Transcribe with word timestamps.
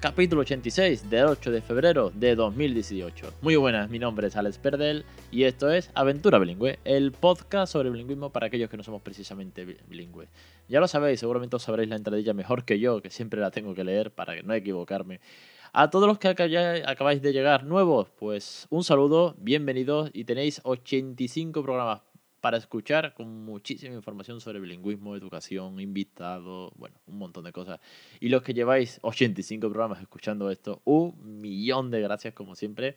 Capítulo 0.00 0.42
86 0.42 1.10
del 1.10 1.24
8 1.24 1.50
de 1.50 1.60
febrero 1.60 2.12
de 2.14 2.36
2018. 2.36 3.32
Muy 3.42 3.56
buenas, 3.56 3.90
mi 3.90 3.98
nombre 3.98 4.28
es 4.28 4.36
Alex 4.36 4.56
Perdel 4.58 5.04
y 5.32 5.42
esto 5.42 5.72
es 5.72 5.90
Aventura 5.92 6.38
Bilingüe, 6.38 6.78
el 6.84 7.10
podcast 7.10 7.72
sobre 7.72 7.90
bilingüismo 7.90 8.30
para 8.30 8.46
aquellos 8.46 8.70
que 8.70 8.76
no 8.76 8.84
somos 8.84 9.02
precisamente 9.02 9.64
bilingües. 9.88 10.28
Ya 10.68 10.78
lo 10.78 10.86
sabéis, 10.86 11.18
seguramente 11.18 11.56
os 11.56 11.64
sabréis 11.64 11.88
la 11.88 11.96
entradilla 11.96 12.32
mejor 12.32 12.64
que 12.64 12.78
yo, 12.78 13.02
que 13.02 13.10
siempre 13.10 13.40
la 13.40 13.50
tengo 13.50 13.74
que 13.74 13.82
leer 13.82 14.12
para 14.12 14.40
no 14.40 14.54
equivocarme. 14.54 15.18
A 15.72 15.90
todos 15.90 16.06
los 16.06 16.18
que 16.20 16.28
acabáis 16.28 17.20
de 17.20 17.32
llegar 17.32 17.64
nuevos, 17.64 18.08
pues 18.20 18.68
un 18.70 18.84
saludo, 18.84 19.34
bienvenidos 19.38 20.10
y 20.12 20.24
tenéis 20.24 20.60
85 20.62 21.60
programas 21.64 22.02
para 22.40 22.56
escuchar 22.56 23.14
con 23.14 23.44
muchísima 23.44 23.94
información 23.94 24.40
sobre 24.40 24.60
bilingüismo, 24.60 25.16
educación, 25.16 25.80
invitados, 25.80 26.72
bueno, 26.76 26.96
un 27.06 27.18
montón 27.18 27.44
de 27.44 27.52
cosas. 27.52 27.80
Y 28.20 28.28
los 28.28 28.42
que 28.42 28.54
lleváis 28.54 28.98
85 29.02 29.68
programas 29.68 30.00
escuchando 30.00 30.50
esto, 30.50 30.80
un 30.84 31.40
millón 31.40 31.90
de 31.90 32.00
gracias 32.00 32.34
como 32.34 32.54
siempre. 32.54 32.96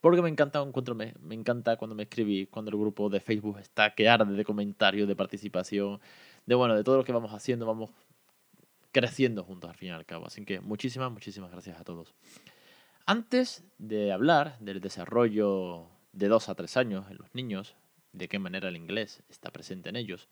Porque 0.00 0.22
me 0.22 0.30
encanta, 0.30 0.64
me, 0.64 1.14
me 1.20 1.34
encanta 1.34 1.76
cuando 1.76 1.94
me 1.94 2.04
escribís, 2.04 2.48
cuando 2.48 2.70
el 2.70 2.78
grupo 2.78 3.10
de 3.10 3.20
Facebook 3.20 3.58
está 3.58 3.94
que 3.94 4.08
arde 4.08 4.32
de 4.32 4.44
comentarios, 4.44 5.06
de 5.06 5.14
participación, 5.14 6.00
de 6.46 6.54
bueno, 6.54 6.74
de 6.74 6.82
todo 6.82 6.96
lo 6.96 7.04
que 7.04 7.12
vamos 7.12 7.34
haciendo, 7.34 7.66
vamos 7.66 7.90
creciendo 8.92 9.44
juntos 9.44 9.68
al 9.68 9.76
fin 9.76 9.88
y 9.88 9.92
al 9.92 10.06
cabo. 10.06 10.26
Así 10.26 10.44
que 10.46 10.60
muchísimas, 10.60 11.12
muchísimas 11.12 11.50
gracias 11.50 11.78
a 11.78 11.84
todos. 11.84 12.14
Antes 13.04 13.64
de 13.76 14.12
hablar 14.12 14.58
del 14.60 14.80
desarrollo 14.80 15.86
de 16.12 16.28
2 16.28 16.48
a 16.48 16.54
3 16.54 16.76
años 16.78 17.10
en 17.10 17.18
los 17.18 17.34
niños, 17.34 17.76
de 18.12 18.28
qué 18.28 18.38
manera 18.38 18.68
el 18.68 18.76
inglés 18.76 19.22
está 19.28 19.50
presente 19.50 19.88
en 19.88 19.96
ellos. 19.96 20.28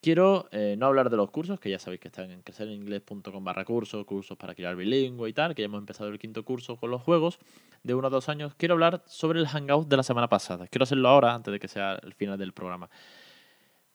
Quiero 0.00 0.48
eh, 0.52 0.76
no 0.78 0.86
hablar 0.86 1.10
de 1.10 1.16
los 1.16 1.30
cursos, 1.30 1.58
que 1.58 1.70
ya 1.70 1.80
sabéis 1.80 2.00
que 2.00 2.08
están 2.08 2.30
en 2.30 2.42
crecereningles.com 2.42 3.42
barra 3.42 3.64
cursos, 3.64 4.06
cursos 4.06 4.38
para 4.38 4.54
crear 4.54 4.76
bilingüe 4.76 5.28
y 5.28 5.32
tal, 5.32 5.56
que 5.56 5.62
ya 5.62 5.66
hemos 5.66 5.80
empezado 5.80 6.08
el 6.08 6.20
quinto 6.20 6.44
curso 6.44 6.76
con 6.76 6.90
los 6.90 7.02
juegos 7.02 7.40
de 7.82 7.94
uno 7.94 8.06
a 8.06 8.10
dos 8.10 8.28
años. 8.28 8.54
Quiero 8.54 8.74
hablar 8.74 9.02
sobre 9.06 9.40
el 9.40 9.48
hangout 9.48 9.88
de 9.88 9.96
la 9.96 10.04
semana 10.04 10.28
pasada. 10.28 10.68
Quiero 10.68 10.84
hacerlo 10.84 11.08
ahora, 11.08 11.34
antes 11.34 11.50
de 11.50 11.58
que 11.58 11.66
sea 11.66 11.98
el 12.00 12.14
final 12.14 12.38
del 12.38 12.52
programa. 12.52 12.88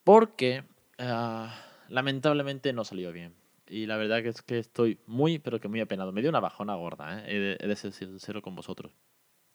Porque 0.04 0.66
ah, 0.98 1.56
lamentablemente 1.88 2.74
no 2.74 2.84
salió 2.84 3.14
bien. 3.14 3.34
Y 3.70 3.86
la 3.86 3.96
verdad 3.96 4.20
es 4.20 4.42
que 4.42 4.60
estoy 4.60 5.00
muy, 5.08 5.40
pero 5.40 5.62
que 5.62 5.70
muy 5.70 5.80
apenado. 5.80 6.12
Me 6.12 6.20
dio 6.20 6.30
una 6.30 6.42
bajona 6.42 6.76
gorda, 6.76 7.24
¿eh? 7.26 7.58
he 7.58 7.66
de 7.66 7.76
ser 7.78 7.94
sincero 7.94 8.42
con 8.42 8.56
vosotros. 8.56 8.92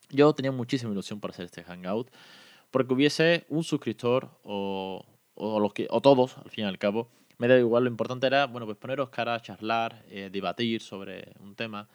Yo 0.09 0.33
tenía 0.33 0.51
muchísima 0.51 0.91
ilusión 0.91 1.19
por 1.19 1.29
hacer 1.29 1.45
este 1.45 1.63
hangout 1.63 2.09
porque 2.71 2.93
hubiese 2.93 3.45
un 3.49 3.63
suscriptor 3.63 4.29
o, 4.43 5.05
o, 5.35 5.59
los 5.59 5.73
que, 5.73 5.87
o 5.89 6.01
todos, 6.01 6.37
al 6.37 6.49
fin 6.49 6.65
y 6.65 6.67
al 6.67 6.77
cabo. 6.77 7.09
Me 7.37 7.47
da 7.47 7.57
igual, 7.57 7.85
lo 7.85 7.89
importante 7.89 8.27
era, 8.27 8.47
bueno, 8.47 8.65
pues 8.65 8.77
poneros 8.77 9.09
cara, 9.09 9.35
a 9.35 9.41
charlar, 9.41 10.03
eh, 10.09 10.29
debatir 10.31 10.81
sobre 10.81 11.33
un 11.39 11.55
tema 11.55 11.87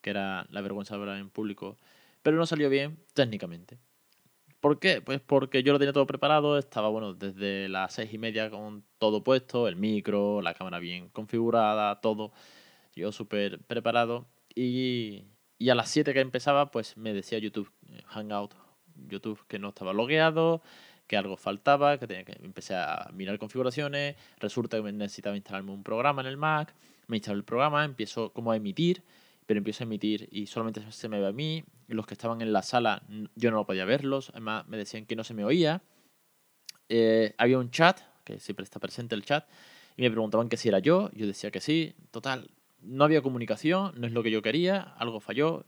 que 0.00 0.10
era 0.10 0.46
la 0.50 0.60
vergüenza 0.60 0.94
de 0.94 1.00
hablar 1.00 1.18
en 1.18 1.30
público, 1.30 1.76
pero 2.22 2.36
no 2.36 2.46
salió 2.46 2.68
bien 2.70 2.98
técnicamente. 3.14 3.78
¿Por 4.60 4.78
qué? 4.78 5.00
Pues 5.00 5.20
porque 5.20 5.64
yo 5.64 5.72
lo 5.72 5.78
tenía 5.80 5.92
todo 5.92 6.06
preparado, 6.06 6.56
estaba, 6.56 6.88
bueno, 6.88 7.14
desde 7.14 7.68
las 7.68 7.94
seis 7.94 8.12
y 8.14 8.18
media 8.18 8.48
con 8.48 8.84
todo 8.98 9.24
puesto, 9.24 9.66
el 9.66 9.74
micro, 9.76 10.40
la 10.40 10.54
cámara 10.54 10.78
bien 10.78 11.08
configurada, 11.08 12.00
todo, 12.00 12.32
yo 12.94 13.10
súper 13.10 13.60
preparado, 13.64 14.28
y, 14.54 15.24
y 15.58 15.70
a 15.70 15.74
las 15.74 15.90
siete 15.90 16.14
que 16.14 16.20
empezaba, 16.20 16.70
pues 16.70 16.96
me 16.96 17.12
decía 17.12 17.38
YouTube 17.38 17.72
eh, 17.88 18.02
Hangout 18.06 18.54
YouTube 19.08 19.40
que 19.48 19.58
no 19.58 19.70
estaba 19.70 19.92
logueado, 19.92 20.62
que 21.06 21.16
algo 21.16 21.36
faltaba, 21.36 21.98
que 21.98 22.06
tenía 22.06 22.24
que 22.24 22.32
empecé 22.42 22.74
a 22.74 23.10
mirar 23.12 23.38
configuraciones, 23.38 24.16
resulta 24.38 24.82
que 24.82 24.92
necesitaba 24.92 25.36
instalarme 25.36 25.72
un 25.72 25.82
programa 25.82 26.22
en 26.22 26.28
el 26.28 26.36
Mac, 26.36 26.74
me 27.06 27.16
instalé 27.16 27.38
el 27.38 27.44
programa, 27.44 27.84
empiezo 27.84 28.32
como 28.32 28.52
a 28.52 28.56
emitir, 28.56 29.02
pero 29.46 29.58
empiezo 29.58 29.84
a 29.84 29.86
emitir 29.86 30.28
y 30.30 30.46
solamente 30.46 30.80
se 30.90 31.08
me 31.08 31.20
ve 31.20 31.26
a 31.26 31.32
mí, 31.32 31.64
los 31.88 32.06
que 32.06 32.14
estaban 32.14 32.40
en 32.40 32.52
la 32.52 32.62
sala 32.62 33.02
yo 33.34 33.50
no 33.50 33.66
podía 33.66 33.84
verlos, 33.84 34.30
además 34.30 34.66
me 34.68 34.76
decían 34.76 35.04
que 35.04 35.16
no 35.16 35.24
se 35.24 35.34
me 35.34 35.44
oía, 35.44 35.82
eh, 36.88 37.34
había 37.38 37.58
un 37.58 37.70
chat, 37.70 38.00
que 38.24 38.38
siempre 38.38 38.64
está 38.64 38.78
presente 38.78 39.14
el 39.14 39.24
chat, 39.24 39.46
y 39.96 40.02
me 40.02 40.10
preguntaban 40.10 40.48
que 40.48 40.56
si 40.56 40.68
era 40.68 40.78
yo, 40.78 41.10
yo 41.12 41.26
decía 41.26 41.50
que 41.50 41.60
sí, 41.60 41.94
total, 42.10 42.50
no 42.80 43.04
había 43.04 43.22
comunicación, 43.22 43.92
no 43.96 44.06
es 44.06 44.12
lo 44.12 44.22
que 44.22 44.30
yo 44.30 44.42
quería, 44.42 44.80
algo 44.80 45.20
falló, 45.20 45.64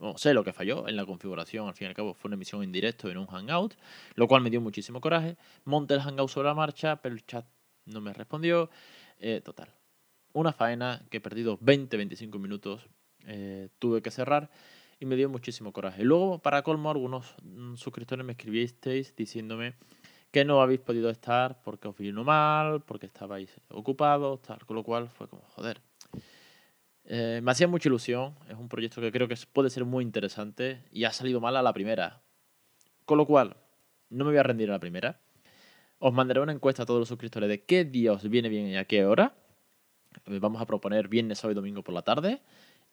no 0.00 0.16
sé 0.16 0.34
lo 0.34 0.42
que 0.42 0.52
falló 0.52 0.88
en 0.88 0.96
la 0.96 1.04
configuración, 1.04 1.68
al 1.68 1.74
fin 1.74 1.86
y 1.86 1.88
al 1.88 1.94
cabo 1.94 2.14
fue 2.14 2.28
una 2.28 2.36
emisión 2.36 2.62
en 2.62 2.72
directo 2.72 3.10
en 3.10 3.18
un 3.18 3.26
Hangout, 3.26 3.74
lo 4.14 4.26
cual 4.26 4.42
me 4.42 4.50
dio 4.50 4.60
muchísimo 4.60 5.00
coraje. 5.00 5.36
Monté 5.64 5.94
el 5.94 6.00
Hangout 6.00 6.30
sobre 6.30 6.48
la 6.48 6.54
marcha, 6.54 6.96
pero 6.96 7.14
el 7.14 7.24
chat 7.26 7.46
no 7.84 8.00
me 8.00 8.12
respondió. 8.12 8.70
Eh, 9.18 9.42
total, 9.44 9.68
una 10.32 10.52
faena 10.52 11.04
que 11.10 11.18
he 11.18 11.20
perdido 11.20 11.58
20-25 11.58 12.38
minutos, 12.38 12.88
eh, 13.26 13.68
tuve 13.78 14.00
que 14.00 14.10
cerrar 14.10 14.50
y 14.98 15.06
me 15.06 15.16
dio 15.16 15.28
muchísimo 15.28 15.72
coraje. 15.72 16.04
Luego, 16.04 16.38
para 16.38 16.62
colmo, 16.62 16.90
algunos 16.90 17.34
mm, 17.42 17.74
suscriptores 17.76 18.24
me 18.24 18.32
escribisteis 18.32 19.14
diciéndome 19.14 19.74
que 20.30 20.44
no 20.44 20.62
habéis 20.62 20.80
podido 20.80 21.10
estar 21.10 21.60
porque 21.62 21.88
os 21.88 21.96
vino 21.96 22.24
mal, 22.24 22.82
porque 22.82 23.06
estabais 23.06 23.50
ocupados, 23.68 24.40
tal, 24.42 24.64
con 24.64 24.76
lo 24.76 24.84
cual 24.84 25.08
fue 25.08 25.28
como, 25.28 25.42
joder, 25.42 25.80
eh, 27.12 27.40
me 27.42 27.50
hacía 27.50 27.66
mucha 27.66 27.88
ilusión, 27.88 28.36
es 28.48 28.54
un 28.54 28.68
proyecto 28.68 29.00
que 29.00 29.10
creo 29.10 29.26
que 29.26 29.34
puede 29.52 29.68
ser 29.68 29.84
muy 29.84 30.04
interesante 30.04 30.84
y 30.92 31.02
ha 31.02 31.12
salido 31.12 31.40
mal 31.40 31.56
a 31.56 31.62
la 31.62 31.72
primera. 31.72 32.22
Con 33.04 33.18
lo 33.18 33.26
cual, 33.26 33.56
no 34.10 34.24
me 34.24 34.30
voy 34.30 34.38
a 34.38 34.44
rendir 34.44 34.68
a 34.70 34.74
la 34.74 34.78
primera. 34.78 35.20
Os 35.98 36.12
mandaré 36.12 36.38
una 36.38 36.52
encuesta 36.52 36.84
a 36.84 36.86
todos 36.86 37.00
los 37.00 37.08
suscriptores 37.08 37.48
de 37.48 37.64
qué 37.64 37.84
día 37.84 38.12
os 38.12 38.22
viene 38.28 38.48
bien 38.48 38.68
y 38.68 38.76
a 38.76 38.84
qué 38.84 39.04
hora. 39.04 39.34
Eh, 40.26 40.38
vamos 40.38 40.62
a 40.62 40.66
proponer 40.66 41.08
viernes, 41.08 41.38
sábado 41.38 41.50
y 41.50 41.54
domingo 41.56 41.82
por 41.82 41.94
la 41.94 42.02
tarde. 42.02 42.42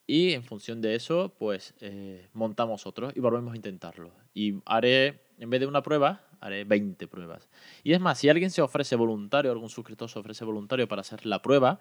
Y 0.07 0.33
en 0.33 0.41
función 0.41 0.81
de 0.81 0.95
eso, 0.95 1.35
pues 1.37 1.75
eh, 1.81 2.27
montamos 2.33 2.87
otro 2.87 3.11
y 3.13 3.19
volvemos 3.19 3.53
a 3.53 3.55
intentarlo. 3.55 4.11
Y 4.33 4.55
haré, 4.65 5.21
en 5.37 5.51
vez 5.51 5.59
de 5.59 5.67
una 5.67 5.83
prueba, 5.83 6.23
haré 6.41 6.63
20 6.63 7.07
pruebas. 7.07 7.49
Y 7.83 7.93
es 7.93 7.99
más, 7.99 8.17
si 8.17 8.29
alguien 8.29 8.49
se 8.49 8.63
ofrece 8.63 8.95
voluntario, 8.95 9.51
algún 9.51 9.69
suscriptor 9.69 10.09
se 10.09 10.17
ofrece 10.17 10.43
voluntario 10.43 10.87
para 10.87 11.01
hacer 11.01 11.23
la 11.27 11.43
prueba, 11.43 11.79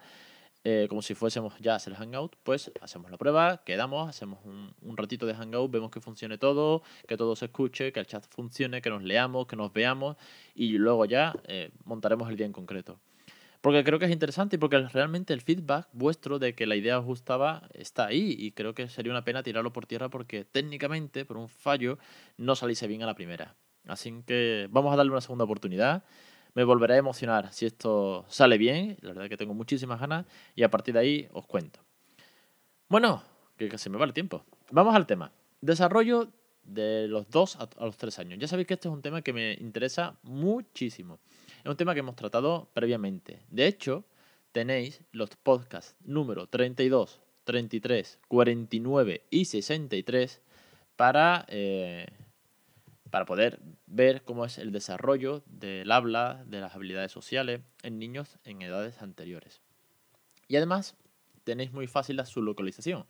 eh, 0.69 0.87
como 0.89 1.01
si 1.01 1.15
fuésemos 1.15 1.57
ya 1.61 1.71
a 1.71 1.75
hacer 1.77 1.93
Hangout, 1.93 2.35
pues 2.43 2.73
hacemos 2.81 3.09
la 3.09 3.15
prueba, 3.15 3.63
quedamos, 3.63 4.09
hacemos 4.09 4.39
un, 4.43 4.97
ratito 4.97 5.25
de 5.25 5.33
Hangout, 5.33 5.71
vemos 5.71 5.89
que 5.89 6.01
funcione 6.01 6.37
todo, 6.37 6.83
que 7.07 7.15
todo 7.15 7.37
se 7.37 7.45
escuche, 7.45 7.93
que 7.93 8.01
el 8.01 8.05
chat 8.05 8.25
funcione, 8.27 8.81
que 8.81 8.89
nos 8.89 9.01
leamos, 9.01 9.47
que 9.47 9.55
nos 9.55 9.71
veamos 9.71 10.17
y 10.55 10.77
luego 10.77 11.05
ya 11.05 11.33
eh, 11.45 11.71
montaremos 11.85 12.29
el 12.29 12.35
día 12.35 12.45
en 12.45 12.51
concreto. 12.51 12.99
Porque 13.61 13.85
creo 13.85 13.97
que 13.97 14.07
es 14.07 14.11
interesante 14.11 14.57
y 14.57 14.59
porque 14.59 14.77
realmente 14.89 15.33
el 15.33 15.39
feedback 15.39 15.87
vuestro 15.93 16.37
de 16.37 16.53
que 16.53 16.67
la 16.67 16.75
idea 16.75 16.99
os 16.99 17.05
gustaba 17.05 17.69
está 17.73 18.07
ahí 18.07 18.35
y 18.37 18.51
creo 18.51 18.73
que 18.73 18.89
sería 18.89 19.13
una 19.13 19.23
pena 19.23 19.43
tirarlo 19.43 19.71
por 19.71 19.85
tierra 19.85 20.09
porque 20.09 20.43
técnicamente, 20.43 21.23
por 21.23 21.37
un 21.37 21.47
fallo, 21.47 21.97
no 22.35 22.57
saliese 22.57 22.87
bien 22.87 23.03
a 23.03 23.05
la 23.05 23.15
primera. 23.15 23.55
Así 23.87 24.21
que 24.27 24.67
vamos 24.69 24.91
a 24.91 24.97
darle 24.97 25.13
una 25.13 25.21
segunda 25.21 25.45
oportunidad 25.45 26.03
me 26.57 26.63
volveré 26.63 26.95
a 26.95 26.97
emocionar 26.97 27.53
si 27.53 27.67
esto 27.67 28.25
sale 28.29 28.57
bien. 28.57 28.97
La 29.01 29.09
verdad 29.09 29.29
que 29.29 29.37
tengo 29.37 29.53
muchísimas 29.53 29.99
ganas 29.99 30.25
y 30.55 30.63
a 30.63 30.71
partir 30.71 30.95
de 30.95 30.99
ahí 30.99 31.29
os 31.31 31.45
cuento. 31.45 31.79
Bueno, 32.89 33.21
que 33.57 33.69
casi 33.69 33.91
me 33.91 33.99
va 33.99 34.05
el 34.05 34.13
tiempo. 34.13 34.43
Vamos 34.71 34.95
al 34.95 35.05
tema. 35.05 35.31
Desarrollo 35.61 36.31
de 36.63 37.07
los 37.07 37.29
2 37.29 37.57
a 37.57 37.85
los 37.85 37.97
3 37.97 38.17
años. 38.17 38.39
Ya 38.39 38.47
sabéis 38.47 38.67
que 38.67 38.73
este 38.73 38.87
es 38.87 38.91
un 38.91 39.03
tema 39.03 39.21
que 39.21 39.33
me 39.33 39.53
interesa 39.53 40.17
muchísimo. 40.23 41.19
Es 41.63 41.69
un 41.69 41.77
tema 41.77 41.93
que 41.93 41.99
hemos 41.99 42.15
tratado 42.15 42.71
previamente. 42.73 43.43
De 43.51 43.67
hecho, 43.67 44.03
tenéis 44.51 45.03
los 45.11 45.29
podcasts 45.35 45.95
número 46.05 46.47
32, 46.47 47.21
33, 47.43 48.19
49 48.27 49.27
y 49.29 49.45
63 49.45 50.41
para 50.95 51.45
eh, 51.49 52.07
para 53.09 53.25
poder 53.25 53.59
ver 53.85 54.23
cómo 54.23 54.45
es 54.45 54.57
el 54.57 54.71
desarrollo 54.71 55.43
del 55.45 55.91
habla, 55.91 56.43
de 56.45 56.59
las 56.59 56.75
habilidades 56.75 57.11
sociales 57.11 57.61
en 57.83 57.99
niños 57.99 58.37
en 58.43 58.61
edades 58.61 59.01
anteriores. 59.01 59.61
Y 60.47 60.55
además 60.55 60.95
tenéis 61.43 61.71
muy 61.71 61.87
fácil 61.87 62.17
la 62.17 62.25
localización. 62.35 63.05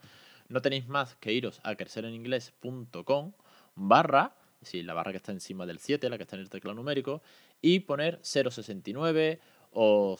No 0.49 0.61
tenéis 0.61 0.87
más 0.87 1.15
que 1.15 1.33
iros 1.33 1.59
a 1.63 1.75
crecereninglés.com 1.75 3.33
barra, 3.75 4.35
si 4.61 4.81
la 4.81 4.93
barra 4.93 5.11
que 5.11 5.17
está 5.17 5.31
encima 5.31 5.65
del 5.65 5.79
7, 5.79 6.09
la 6.09 6.17
que 6.17 6.23
está 6.23 6.35
en 6.35 6.41
el 6.41 6.49
teclado 6.49 6.75
numérico, 6.75 7.21
y 7.61 7.81
poner 7.81 8.19
069 8.23 9.39
o 9.71 10.17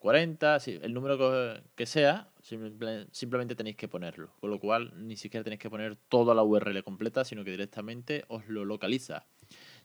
040, 0.00 0.58
el 0.66 0.94
número 0.94 1.62
que 1.74 1.86
sea, 1.86 2.31
simplemente 2.42 3.54
tenéis 3.54 3.76
que 3.76 3.88
ponerlo. 3.88 4.32
Con 4.40 4.50
lo 4.50 4.58
cual, 4.58 4.92
ni 4.96 5.16
siquiera 5.16 5.44
tenéis 5.44 5.60
que 5.60 5.70
poner 5.70 5.96
toda 5.96 6.34
la 6.34 6.42
URL 6.42 6.82
completa, 6.82 7.24
sino 7.24 7.44
que 7.44 7.50
directamente 7.50 8.24
os 8.28 8.46
lo 8.48 8.64
localiza. 8.64 9.26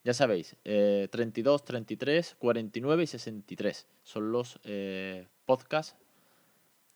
Ya 0.03 0.13
sabéis, 0.13 0.55
32, 0.63 1.65
33, 1.65 2.35
49 2.39 3.03
y 3.03 3.07
63 3.07 3.87
son 4.03 4.31
los 4.31 4.59
eh, 4.63 5.27
podcasts 5.45 5.97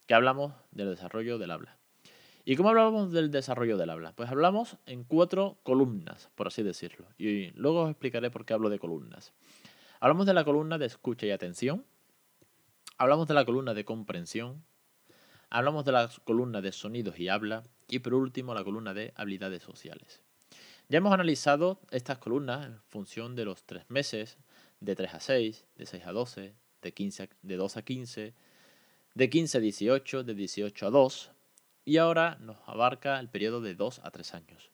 que 0.07 0.13
hablamos 0.13 0.53
del 0.71 0.89
desarrollo 0.89 1.37
del 1.37 1.51
habla. 1.51 1.77
¿Y 2.43 2.55
cómo 2.55 2.69
hablamos 2.69 3.11
del 3.11 3.29
desarrollo 3.29 3.77
del 3.77 3.89
habla? 3.89 4.13
Pues 4.13 4.29
hablamos 4.29 4.77
en 4.85 5.03
cuatro 5.03 5.57
columnas, 5.63 6.29
por 6.35 6.47
así 6.47 6.63
decirlo. 6.63 7.05
Y 7.17 7.51
luego 7.51 7.83
os 7.83 7.91
explicaré 7.91 8.31
por 8.31 8.45
qué 8.45 8.53
hablo 8.53 8.69
de 8.69 8.79
columnas. 8.79 9.31
Hablamos 9.99 10.25
de 10.25 10.33
la 10.33 10.43
columna 10.43 10.79
de 10.79 10.87
escucha 10.87 11.27
y 11.27 11.31
atención. 11.31 11.85
Hablamos 12.97 13.27
de 13.27 13.35
la 13.35 13.45
columna 13.45 13.73
de 13.75 13.85
comprensión. 13.85 14.63
Hablamos 15.53 15.83
de 15.83 15.91
la 15.91 16.09
columna 16.23 16.61
de 16.61 16.71
sonidos 16.71 17.19
y 17.19 17.27
habla. 17.27 17.63
Y 17.89 17.99
por 17.99 18.13
último, 18.13 18.53
la 18.53 18.63
columna 18.63 18.93
de 18.93 19.13
habilidades 19.17 19.61
sociales. 19.61 20.21
Ya 20.87 20.99
hemos 20.99 21.13
analizado 21.13 21.81
estas 21.91 22.19
columnas 22.19 22.65
en 22.65 22.79
función 22.87 23.35
de 23.35 23.43
los 23.43 23.63
tres 23.65 23.83
meses, 23.89 24.37
de 24.79 24.95
3 24.95 25.13
a 25.13 25.19
6, 25.19 25.65
de 25.75 25.85
6 25.85 26.05
a 26.05 26.11
12, 26.13 26.55
de, 26.81 26.93
15 26.93 27.29
de 27.41 27.55
2 27.57 27.77
a 27.77 27.81
15, 27.81 28.33
de 29.13 29.29
15 29.29 29.57
a 29.57 29.61
18, 29.61 30.23
de 30.23 30.33
18 30.35 30.87
a 30.87 30.89
2, 30.89 31.31
y 31.83 31.97
ahora 31.97 32.37
nos 32.39 32.57
abarca 32.65 33.19
el 33.19 33.27
periodo 33.27 33.59
de 33.59 33.75
2 33.75 33.99
a 34.05 34.11
3 34.11 34.33
años. 34.35 34.71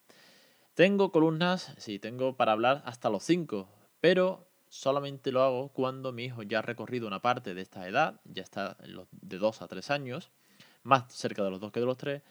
Tengo 0.76 1.12
columnas, 1.12 1.74
sí, 1.78 1.98
tengo 1.98 2.38
para 2.38 2.52
hablar 2.52 2.84
hasta 2.86 3.10
los 3.10 3.24
5, 3.24 3.68
pero 4.00 4.48
solamente 4.70 5.32
lo 5.32 5.42
hago 5.42 5.70
cuando 5.70 6.14
mi 6.14 6.26
hijo 6.26 6.44
ya 6.44 6.60
ha 6.60 6.62
recorrido 6.62 7.08
una 7.08 7.22
parte 7.22 7.56
de 7.56 7.62
esta 7.62 7.88
edad, 7.88 8.22
ya 8.26 8.44
está 8.44 8.78
de 9.12 9.38
2 9.40 9.62
a 9.64 9.68
3 9.68 9.90
años, 9.90 10.30
más 10.88 11.14
cerca 11.14 11.44
de 11.44 11.52
los 11.52 11.60
2 11.60 11.72
que 11.72 11.80
de 11.80 11.86
los 11.86 11.98
3, 11.98 12.22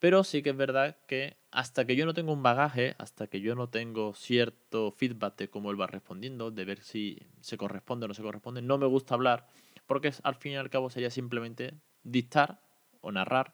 pero 0.00 0.24
sí 0.24 0.42
que 0.42 0.50
es 0.50 0.56
verdad 0.56 0.96
que 1.06 1.36
hasta 1.50 1.86
que 1.86 1.94
yo 1.94 2.06
no 2.06 2.14
tengo 2.14 2.32
un 2.32 2.42
bagaje, 2.42 2.94
hasta 2.98 3.26
que 3.26 3.40
yo 3.40 3.54
no 3.54 3.68
tengo 3.68 4.14
cierto 4.14 4.92
feedback 4.92 5.36
de 5.36 5.50
cómo 5.50 5.70
él 5.70 5.80
va 5.80 5.86
respondiendo, 5.86 6.50
de 6.50 6.64
ver 6.64 6.80
si 6.80 7.18
se 7.40 7.56
corresponde 7.56 8.06
o 8.06 8.08
no 8.08 8.14
se 8.14 8.22
corresponde, 8.22 8.62
no 8.62 8.78
me 8.78 8.86
gusta 8.86 9.14
hablar, 9.14 9.46
porque 9.86 10.12
al 10.22 10.34
fin 10.34 10.52
y 10.52 10.56
al 10.56 10.70
cabo 10.70 10.90
sería 10.90 11.10
simplemente 11.10 11.74
dictar 12.02 12.60
o 13.00 13.12
narrar 13.12 13.52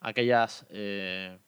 aquellas, 0.00 0.66
eh, 0.70 1.38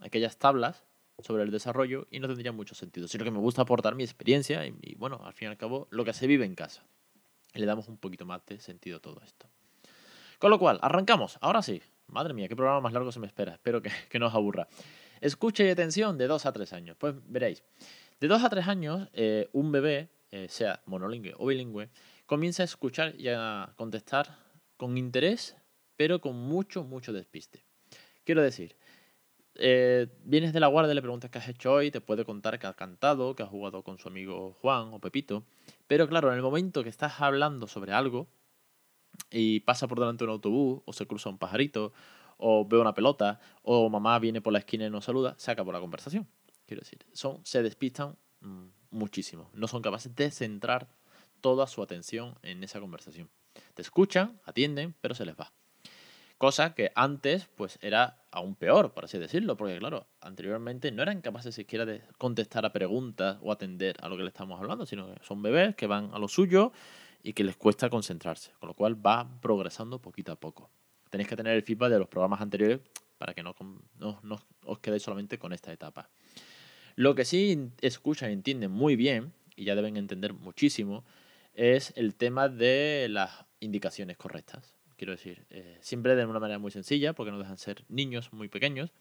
aquellas 0.00 0.38
tablas 0.38 0.84
sobre 1.18 1.42
el 1.42 1.50
desarrollo 1.50 2.06
y 2.10 2.20
no 2.20 2.26
tendría 2.26 2.52
mucho 2.52 2.74
sentido, 2.74 3.06
sino 3.06 3.24
que 3.24 3.30
me 3.30 3.38
gusta 3.38 3.62
aportar 3.62 3.94
mi 3.94 4.04
experiencia 4.04 4.66
y, 4.66 4.94
bueno, 4.96 5.20
al 5.24 5.34
fin 5.34 5.48
y 5.48 5.50
al 5.50 5.56
cabo 5.58 5.86
lo 5.90 6.04
que 6.04 6.12
se 6.12 6.26
vive 6.26 6.44
en 6.44 6.54
casa. 6.54 6.84
Y 7.54 7.58
le 7.58 7.66
damos 7.66 7.88
un 7.88 7.98
poquito 7.98 8.24
más 8.24 8.44
de 8.46 8.60
sentido 8.60 8.98
a 8.98 9.00
todo 9.00 9.20
esto. 9.24 9.46
Con 10.38 10.50
lo 10.50 10.58
cual, 10.58 10.78
arrancamos. 10.80 11.36
Ahora 11.42 11.60
sí. 11.62 11.82
Madre 12.10 12.34
mía, 12.34 12.48
qué 12.48 12.56
programa 12.56 12.80
más 12.80 12.92
largo 12.92 13.12
se 13.12 13.20
me 13.20 13.26
espera. 13.26 13.54
Espero 13.54 13.80
que, 13.80 13.90
que 14.08 14.18
no 14.18 14.26
os 14.26 14.34
aburra. 14.34 14.68
Escucha 15.20 15.64
y 15.64 15.68
atención 15.68 16.16
de 16.18 16.26
2 16.26 16.46
a 16.46 16.52
3 16.52 16.72
años. 16.72 16.96
Pues 16.98 17.14
veréis, 17.26 17.62
de 18.20 18.28
2 18.28 18.44
a 18.44 18.50
3 18.50 18.68
años, 18.68 19.08
eh, 19.12 19.48
un 19.52 19.72
bebé, 19.72 20.10
eh, 20.30 20.46
sea 20.48 20.82
monolingüe 20.86 21.34
o 21.38 21.46
bilingüe, 21.46 21.90
comienza 22.26 22.62
a 22.62 22.64
escuchar 22.64 23.14
y 23.18 23.28
a 23.28 23.72
contestar 23.76 24.38
con 24.76 24.96
interés, 24.96 25.56
pero 25.96 26.20
con 26.20 26.36
mucho, 26.36 26.84
mucho 26.84 27.12
despiste. 27.12 27.64
Quiero 28.24 28.42
decir, 28.42 28.76
eh, 29.56 30.06
vienes 30.24 30.52
de 30.52 30.60
la 30.60 30.68
guardia, 30.68 30.94
le 30.94 31.02
preguntas 31.02 31.30
qué 31.30 31.38
has 31.38 31.48
hecho 31.48 31.72
hoy, 31.72 31.90
te 31.90 32.00
puede 32.00 32.24
contar 32.24 32.58
que 32.58 32.66
ha 32.66 32.74
cantado, 32.74 33.34
que 33.34 33.42
ha 33.42 33.46
jugado 33.46 33.82
con 33.82 33.98
su 33.98 34.08
amigo 34.08 34.54
Juan 34.60 34.92
o 34.92 35.00
Pepito, 35.00 35.44
pero 35.86 36.08
claro, 36.08 36.30
en 36.30 36.36
el 36.36 36.42
momento 36.42 36.82
que 36.82 36.88
estás 36.88 37.20
hablando 37.20 37.66
sobre 37.66 37.92
algo 37.92 38.28
y 39.30 39.60
pasa 39.60 39.86
por 39.88 40.00
delante 40.00 40.24
un 40.24 40.30
autobús 40.30 40.82
o 40.84 40.92
se 40.92 41.06
cruza 41.06 41.28
un 41.28 41.38
pajarito 41.38 41.92
o 42.36 42.66
ve 42.66 42.78
una 42.78 42.94
pelota 42.94 43.40
o 43.62 43.88
mamá 43.88 44.18
viene 44.18 44.40
por 44.40 44.52
la 44.52 44.58
esquina 44.60 44.86
y 44.86 44.90
nos 44.90 45.04
saluda, 45.04 45.34
se 45.38 45.50
acabó 45.50 45.72
la 45.72 45.80
conversación. 45.80 46.26
Quiero 46.66 46.80
decir, 46.80 47.04
son, 47.12 47.40
se 47.44 47.62
despistan 47.62 48.16
mm, 48.40 48.66
muchísimo, 48.90 49.50
no 49.52 49.68
son 49.68 49.82
capaces 49.82 50.14
de 50.14 50.30
centrar 50.30 50.88
toda 51.40 51.66
su 51.66 51.82
atención 51.82 52.34
en 52.42 52.64
esa 52.64 52.80
conversación. 52.80 53.28
Te 53.74 53.82
escuchan, 53.82 54.40
atienden, 54.44 54.94
pero 55.00 55.14
se 55.14 55.24
les 55.24 55.34
va. 55.34 55.52
Cosa 56.38 56.74
que 56.74 56.90
antes, 56.94 57.48
pues 57.54 57.78
era 57.82 58.24
aún 58.30 58.54
peor, 58.54 58.94
por 58.94 59.04
así 59.04 59.18
decirlo, 59.18 59.58
porque 59.58 59.78
claro, 59.78 60.06
anteriormente 60.22 60.90
no 60.90 61.02
eran 61.02 61.20
capaces 61.20 61.54
siquiera 61.54 61.84
de 61.84 62.02
contestar 62.16 62.64
a 62.64 62.72
preguntas 62.72 63.36
o 63.42 63.52
atender 63.52 63.96
a 64.00 64.08
lo 64.08 64.16
que 64.16 64.22
le 64.22 64.28
estamos 64.28 64.58
hablando, 64.58 64.86
sino 64.86 65.12
que 65.12 65.22
son 65.22 65.42
bebés 65.42 65.76
que 65.76 65.86
van 65.86 66.14
a 66.14 66.18
lo 66.18 66.28
suyo 66.28 66.72
y 67.22 67.32
que 67.32 67.44
les 67.44 67.56
cuesta 67.56 67.90
concentrarse, 67.90 68.52
con 68.58 68.68
lo 68.68 68.74
cual 68.74 68.94
va 69.04 69.40
progresando 69.40 70.00
poquito 70.00 70.32
a 70.32 70.36
poco. 70.36 70.70
Tenéis 71.10 71.28
que 71.28 71.36
tener 71.36 71.54
el 71.54 71.62
feedback 71.62 71.90
de 71.90 71.98
los 71.98 72.08
programas 72.08 72.40
anteriores 72.40 72.80
para 73.18 73.34
que 73.34 73.42
no, 73.42 73.54
no, 73.98 74.40
os 74.64 74.78
quedéis 74.78 75.02
solamente 75.02 75.38
con 75.38 75.52
esta 75.52 75.72
etapa. 75.72 76.08
Lo 76.96 77.14
que 77.14 77.24
sí 77.24 77.70
escuchan 77.80 78.30
y 78.30 78.34
entienden 78.34 78.70
muy 78.70 78.96
bien, 78.96 79.32
y 79.56 79.64
ya 79.64 79.74
deben 79.74 79.96
entender 79.96 80.32
muchísimo, 80.32 81.04
es 81.54 81.92
el 81.96 82.14
tema 82.14 82.48
de 82.48 83.08
las 83.10 83.44
indicaciones 83.60 84.16
correctas 84.16 84.74
quiero 85.00 85.12
decir, 85.12 85.46
eh, 85.48 85.78
siempre 85.80 86.14
de 86.14 86.26
una 86.26 86.38
manera 86.38 86.58
muy 86.58 86.70
sencilla, 86.70 87.14
porque 87.14 87.32
no 87.32 87.38
dejan 87.38 87.56
ser 87.56 87.86
niños 87.88 88.34
muy 88.34 88.48
pequeños. 88.48 88.92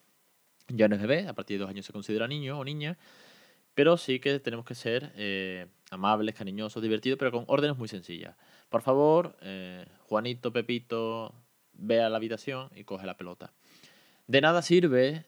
Ya 0.69 0.87
no 0.87 0.95
es 0.95 1.01
bebé, 1.01 1.27
a 1.27 1.33
partir 1.33 1.57
de 1.57 1.63
dos 1.63 1.69
años 1.69 1.85
se 1.85 1.91
considera 1.91 2.25
niño 2.25 2.57
o 2.57 2.63
niña, 2.63 2.97
pero 3.79 3.95
sí 3.95 4.19
que 4.19 4.41
tenemos 4.41 4.65
que 4.65 4.75
ser 4.75 5.13
eh, 5.15 5.67
amables, 5.89 6.35
cariñosos, 6.35 6.83
divertidos, 6.83 7.17
pero 7.17 7.31
con 7.31 7.45
órdenes 7.47 7.77
muy 7.77 7.87
sencillas. 7.87 8.35
Por 8.67 8.81
favor, 8.81 9.37
eh, 9.39 9.85
Juanito, 10.01 10.51
Pepito, 10.51 11.33
ve 11.71 12.01
a 12.01 12.09
la 12.09 12.17
habitación 12.17 12.69
y 12.75 12.83
coge 12.83 13.07
la 13.07 13.15
pelota. 13.15 13.53
De 14.27 14.41
nada 14.41 14.63
sirve 14.63 15.23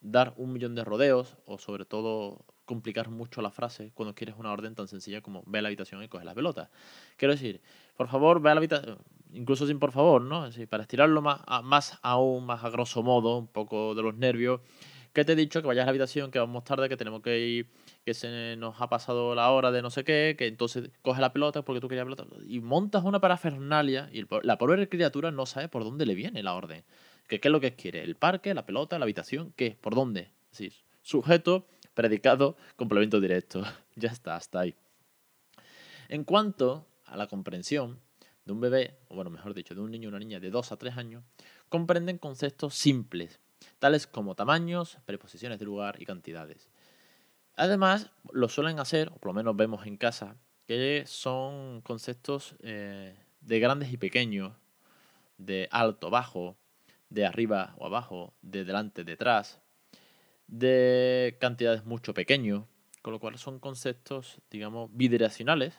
dar 0.00 0.34
un 0.38 0.54
millón 0.54 0.74
de 0.74 0.82
rodeos 0.82 1.36
o 1.44 1.58
sobre 1.58 1.84
todo 1.84 2.44
complicar 2.64 3.10
mucho 3.10 3.40
la 3.42 3.52
frase 3.52 3.92
cuando 3.94 4.16
quieres 4.16 4.34
una 4.36 4.50
orden 4.50 4.74
tan 4.74 4.88
sencilla 4.88 5.20
como 5.20 5.44
ve 5.46 5.60
a 5.60 5.62
la 5.62 5.68
habitación 5.68 6.02
y 6.02 6.08
coge 6.08 6.24
la 6.24 6.34
pelota. 6.34 6.68
Quiero 7.16 7.34
decir, 7.34 7.60
por 7.96 8.08
favor, 8.08 8.42
ve 8.42 8.50
a 8.50 8.54
la 8.54 8.58
habitación, 8.58 8.98
incluso 9.32 9.68
sin 9.68 9.78
por 9.78 9.92
favor, 9.92 10.20
¿no? 10.20 10.48
Para 10.68 10.82
estirarlo 10.82 11.22
más, 11.22 11.42
más 11.62 11.96
aún, 12.02 12.44
más 12.44 12.64
a 12.64 12.70
grosso 12.70 13.04
modo, 13.04 13.38
un 13.38 13.46
poco 13.46 13.94
de 13.94 14.02
los 14.02 14.16
nervios, 14.16 14.62
que 15.16 15.24
te 15.24 15.32
he 15.32 15.36
dicho 15.36 15.62
que 15.62 15.66
vayas 15.66 15.84
a 15.84 15.86
la 15.86 15.90
habitación, 15.92 16.30
que 16.30 16.38
vamos 16.38 16.62
tarde, 16.64 16.90
que 16.90 16.96
tenemos 16.98 17.22
que 17.22 17.40
ir, 17.40 17.70
que 18.04 18.12
se 18.12 18.54
nos 18.56 18.78
ha 18.82 18.90
pasado 18.90 19.34
la 19.34 19.50
hora 19.50 19.72
de 19.72 19.80
no 19.80 19.88
sé 19.88 20.04
qué, 20.04 20.34
que 20.36 20.46
entonces 20.46 20.90
coge 21.00 21.22
la 21.22 21.32
pelota 21.32 21.62
porque 21.62 21.80
tú 21.80 21.88
querías 21.88 22.04
pelota. 22.04 22.26
Y 22.46 22.60
montas 22.60 23.02
una 23.02 23.18
parafernalia 23.18 24.10
y 24.12 24.26
la 24.42 24.58
pobre 24.58 24.86
criatura 24.90 25.30
no 25.30 25.46
sabe 25.46 25.68
por 25.68 25.84
dónde 25.84 26.04
le 26.04 26.14
viene 26.14 26.42
la 26.42 26.52
orden. 26.52 26.84
¿Qué, 27.28 27.40
¿Qué 27.40 27.48
es 27.48 27.52
lo 27.52 27.60
que 27.60 27.74
quiere? 27.74 28.02
¿El 28.02 28.16
parque, 28.16 28.52
la 28.52 28.66
pelota, 28.66 28.98
la 28.98 29.04
habitación? 29.04 29.54
¿Qué? 29.56 29.78
¿Por 29.80 29.94
dónde? 29.94 30.32
Así, 30.52 30.70
sujeto, 31.00 31.66
predicado, 31.94 32.58
complemento 32.76 33.18
directo. 33.18 33.64
ya 33.96 34.10
está, 34.10 34.36
hasta 34.36 34.60
ahí. 34.60 34.74
En 36.10 36.24
cuanto 36.24 36.86
a 37.06 37.16
la 37.16 37.26
comprensión, 37.26 38.00
de 38.44 38.52
un 38.52 38.60
bebé, 38.60 38.98
o 39.08 39.14
bueno, 39.14 39.30
mejor 39.30 39.54
dicho, 39.54 39.74
de 39.74 39.80
un 39.80 39.90
niño 39.90 40.08
o 40.08 40.10
una 40.10 40.18
niña 40.18 40.40
de 40.40 40.50
2 40.50 40.72
a 40.72 40.76
3 40.76 40.98
años, 40.98 41.24
comprenden 41.70 42.18
conceptos 42.18 42.74
simples, 42.74 43.40
tales 43.78 44.06
como 44.06 44.34
tamaños, 44.34 44.98
preposiciones 45.04 45.58
de 45.58 45.64
lugar 45.64 46.00
y 46.00 46.06
cantidades. 46.06 46.70
Además, 47.56 48.10
lo 48.32 48.48
suelen 48.48 48.78
hacer, 48.78 49.08
o 49.08 49.16
por 49.16 49.30
lo 49.30 49.34
menos 49.34 49.56
vemos 49.56 49.86
en 49.86 49.96
casa, 49.96 50.36
que 50.66 51.04
son 51.06 51.80
conceptos 51.82 52.56
eh, 52.60 53.16
de 53.40 53.60
grandes 53.60 53.92
y 53.92 53.96
pequeños, 53.96 54.52
de 55.38 55.68
alto, 55.70 56.10
bajo, 56.10 56.56
de 57.08 57.24
arriba 57.24 57.74
o 57.78 57.86
abajo, 57.86 58.34
de 58.42 58.64
delante, 58.64 59.04
detrás, 59.04 59.60
de 60.46 61.36
cantidades 61.40 61.84
mucho 61.84 62.14
pequeñas, 62.14 62.64
con 63.02 63.12
lo 63.12 63.20
cual 63.20 63.38
son 63.38 63.58
conceptos, 63.58 64.40
digamos, 64.50 64.90
bidireccionales, 64.92 65.78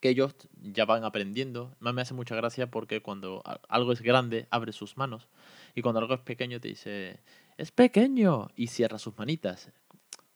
que 0.00 0.10
ellos 0.10 0.34
ya 0.62 0.84
van 0.84 1.04
aprendiendo. 1.04 1.74
Más 1.80 1.92
me 1.92 2.02
hace 2.02 2.14
mucha 2.14 2.36
gracia 2.36 2.70
porque 2.70 3.02
cuando 3.02 3.42
algo 3.68 3.92
es 3.92 4.00
grande, 4.00 4.46
abre 4.50 4.72
sus 4.72 4.96
manos. 4.96 5.28
Y 5.78 5.80
cuando 5.80 6.00
algo 6.00 6.14
es 6.14 6.20
pequeño, 6.22 6.58
te 6.58 6.66
dice, 6.66 7.20
es 7.56 7.70
pequeño. 7.70 8.48
Y 8.56 8.66
cierra 8.66 8.98
sus 8.98 9.16
manitas. 9.16 9.70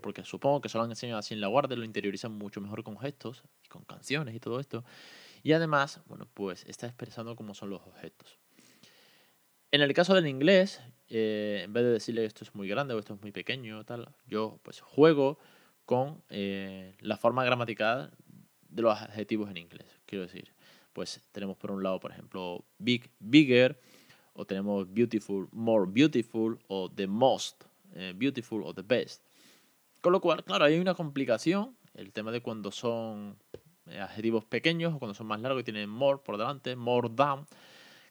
Porque 0.00 0.24
supongo 0.24 0.60
que 0.60 0.68
se 0.68 0.78
lo 0.78 0.84
han 0.84 0.90
enseñado 0.90 1.18
así 1.18 1.34
en 1.34 1.40
la 1.40 1.48
guardia, 1.48 1.76
lo 1.76 1.84
interiorizan 1.84 2.30
mucho 2.30 2.60
mejor 2.60 2.84
con 2.84 2.96
gestos 2.96 3.42
y 3.64 3.68
con 3.68 3.82
canciones 3.82 4.36
y 4.36 4.38
todo 4.38 4.60
esto. 4.60 4.84
Y 5.42 5.52
además, 5.52 6.00
bueno, 6.06 6.28
pues 6.32 6.64
está 6.66 6.86
expresando 6.86 7.34
cómo 7.34 7.54
son 7.54 7.70
los 7.70 7.80
objetos. 7.82 8.38
En 9.72 9.80
el 9.80 9.92
caso 9.94 10.14
del 10.14 10.28
inglés, 10.28 10.80
eh, 11.08 11.62
en 11.64 11.72
vez 11.72 11.82
de 11.82 11.90
decirle 11.90 12.24
esto 12.24 12.44
es 12.44 12.54
muy 12.54 12.68
grande 12.68 12.94
o 12.94 13.00
esto 13.00 13.14
es 13.14 13.20
muy 13.20 13.32
pequeño, 13.32 13.84
tal, 13.84 14.14
yo 14.28 14.60
pues 14.62 14.80
juego 14.80 15.40
con 15.86 16.22
eh, 16.30 16.94
la 17.00 17.16
forma 17.16 17.44
gramatical 17.44 18.12
de 18.68 18.82
los 18.82 18.96
adjetivos 18.96 19.50
en 19.50 19.56
inglés. 19.56 19.88
Quiero 20.06 20.22
decir, 20.22 20.52
pues 20.92 21.20
tenemos 21.32 21.56
por 21.56 21.72
un 21.72 21.82
lado, 21.82 21.98
por 21.98 22.12
ejemplo, 22.12 22.64
big, 22.78 23.10
bigger, 23.18 23.80
o 24.34 24.44
tenemos 24.46 24.92
beautiful, 24.92 25.48
more 25.52 25.86
beautiful, 25.86 26.58
o 26.68 26.90
the 26.90 27.06
most 27.06 27.64
eh, 27.94 28.12
beautiful, 28.16 28.62
o 28.64 28.72
the 28.72 28.82
best. 28.82 29.22
Con 30.00 30.12
lo 30.12 30.20
cual, 30.20 30.42
claro, 30.44 30.64
hay 30.64 30.78
una 30.78 30.94
complicación, 30.94 31.76
el 31.94 32.12
tema 32.12 32.32
de 32.32 32.40
cuando 32.40 32.70
son 32.70 33.36
eh, 33.86 34.00
adjetivos 34.00 34.44
pequeños 34.44 34.94
o 34.94 34.98
cuando 34.98 35.14
son 35.14 35.26
más 35.26 35.40
largos 35.40 35.60
y 35.60 35.64
tienen 35.64 35.88
more 35.88 36.18
por 36.24 36.38
delante, 36.38 36.74
more 36.76 37.08
than. 37.10 37.46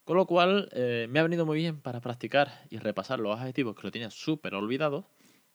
Con 0.03 0.17
lo 0.17 0.25
cual, 0.25 0.69
eh, 0.71 1.07
me 1.09 1.19
ha 1.19 1.23
venido 1.23 1.45
muy 1.45 1.57
bien 1.57 1.79
para 1.81 2.01
practicar 2.01 2.65
y 2.69 2.77
repasar 2.77 3.19
los 3.19 3.39
adjetivos 3.39 3.75
que 3.75 3.83
lo 3.83 3.91
tenía 3.91 4.11
súper 4.11 4.55
olvidados, 4.55 5.05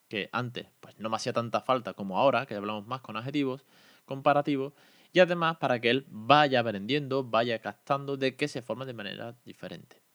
que 0.09 0.29
antes 0.33 0.67
pues 0.81 0.99
no 0.99 1.11
me 1.11 1.17
hacía 1.17 1.33
tanta 1.33 1.61
falta 1.61 1.95
como 1.95 2.19
ahora, 2.19 2.47
que 2.47 2.55
hablamos 2.55 2.87
más 2.87 3.01
con 3.01 3.17
adjetivos 3.17 3.65
comparativos, 4.05 4.73
y 5.13 5.21
además 5.21 5.57
para 5.57 5.81
que 5.81 5.91
él 5.91 6.07
vaya 6.09 6.61
aprendiendo, 6.61 7.25
vaya 7.25 7.61
captando 7.61 8.17
de 8.17 8.37
qué 8.37 8.49
se 8.49 8.63
forma 8.63 8.85
de 8.85 8.95
manera 8.95 9.37
diferente. 9.45 10.06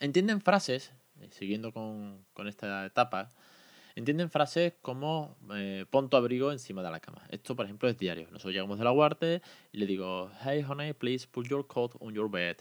Entienden 0.00 0.40
frases, 0.40 0.92
eh, 1.20 1.28
siguiendo 1.30 1.72
con, 1.72 2.24
con 2.32 2.48
esta 2.48 2.84
etapa, 2.86 3.32
entienden 3.96 4.30
frases 4.30 4.74
como 4.82 5.36
eh, 5.54 5.86
abrigo 6.12 6.52
encima 6.52 6.82
de 6.82 6.90
la 6.90 7.00
cama. 7.00 7.22
Esto, 7.30 7.56
por 7.56 7.64
ejemplo, 7.64 7.88
es 7.88 7.96
diario. 7.96 8.24
Nosotros 8.30 8.52
llegamos 8.52 8.78
de 8.78 8.84
la 8.84 8.90
guarte 8.90 9.42
y 9.72 9.78
le 9.78 9.86
digo, 9.86 10.30
hey 10.44 10.64
honey, 10.68 10.92
please 10.92 11.26
put 11.26 11.48
your 11.48 11.66
coat 11.66 11.92
on 12.00 12.14
your 12.14 12.30
bed. 12.30 12.56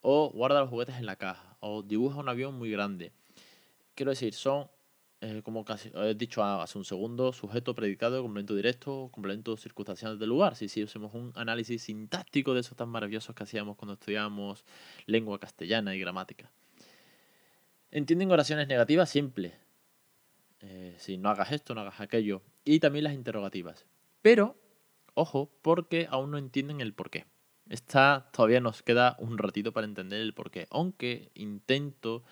O 0.00 0.30
guarda 0.30 0.60
los 0.60 0.68
juguetes 0.68 0.96
en 0.96 1.06
la 1.06 1.16
caja. 1.16 1.56
O 1.60 1.82
dibuja 1.82 2.18
un 2.18 2.28
avión 2.28 2.54
muy 2.54 2.70
grande. 2.70 3.12
Quiero 3.94 4.10
decir, 4.10 4.34
son, 4.34 4.68
eh, 5.20 5.40
como 5.42 5.64
casi 5.64 5.90
he 5.94 6.14
dicho 6.14 6.44
hace 6.44 6.78
un 6.78 6.84
segundo, 6.84 7.32
sujeto, 7.32 7.74
predicado, 7.74 8.22
complemento 8.22 8.54
directo, 8.54 9.08
complemento 9.12 9.56
circunstancial 9.56 10.18
del 10.18 10.28
lugar. 10.28 10.56
Si, 10.56 10.68
si 10.68 10.82
hacemos 10.82 11.14
un 11.14 11.32
análisis 11.36 11.82
sintáctico 11.82 12.54
de 12.54 12.60
esos 12.60 12.76
tan 12.76 12.88
maravillosos 12.88 13.34
que 13.34 13.42
hacíamos 13.42 13.76
cuando 13.76 13.94
estudiábamos 13.94 14.64
lengua 15.06 15.38
castellana 15.38 15.94
y 15.94 16.00
gramática. 16.00 16.50
Entienden 17.90 18.30
oraciones 18.30 18.68
negativas 18.68 19.08
simples 19.08 19.54
eh, 20.60 20.94
si 20.98 21.18
no 21.18 21.28
hagas 21.28 21.52
esto, 21.52 21.74
no 21.74 21.82
hagas 21.82 22.00
aquello. 22.00 22.42
Y 22.64 22.80
también 22.80 23.04
las 23.04 23.14
interrogativas. 23.14 23.86
Pero, 24.22 24.56
ojo, 25.14 25.50
porque 25.62 26.06
aún 26.10 26.30
no 26.30 26.38
entienden 26.38 26.80
el 26.80 26.94
porqué. 26.94 27.26
Esta 27.68 28.30
todavía 28.32 28.60
nos 28.60 28.82
queda 28.82 29.16
un 29.18 29.38
ratito 29.38 29.72
para 29.72 29.86
entender 29.86 30.20
el 30.20 30.34
porqué. 30.34 30.66
Aunque 30.70 31.30
intento, 31.34 32.22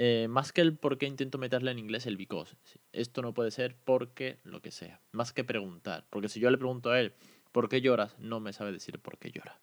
eh, 0.00 0.28
más 0.28 0.52
que 0.52 0.60
el 0.60 0.76
porqué, 0.76 1.06
intento 1.06 1.38
meterle 1.38 1.72
en 1.72 1.80
inglés 1.80 2.06
el 2.06 2.16
because. 2.16 2.54
Esto 2.92 3.20
no 3.20 3.34
puede 3.34 3.50
ser 3.50 3.74
porque 3.74 4.38
lo 4.44 4.62
que 4.62 4.70
sea. 4.70 5.00
Más 5.10 5.32
que 5.32 5.42
preguntar. 5.42 6.06
Porque 6.08 6.28
si 6.28 6.38
yo 6.38 6.52
le 6.52 6.56
pregunto 6.56 6.92
a 6.92 7.00
él, 7.00 7.14
¿por 7.50 7.68
qué 7.68 7.80
lloras? 7.80 8.16
No 8.20 8.38
me 8.38 8.52
sabe 8.52 8.70
decir 8.70 9.00
por 9.00 9.18
qué 9.18 9.32
llora. 9.32 9.58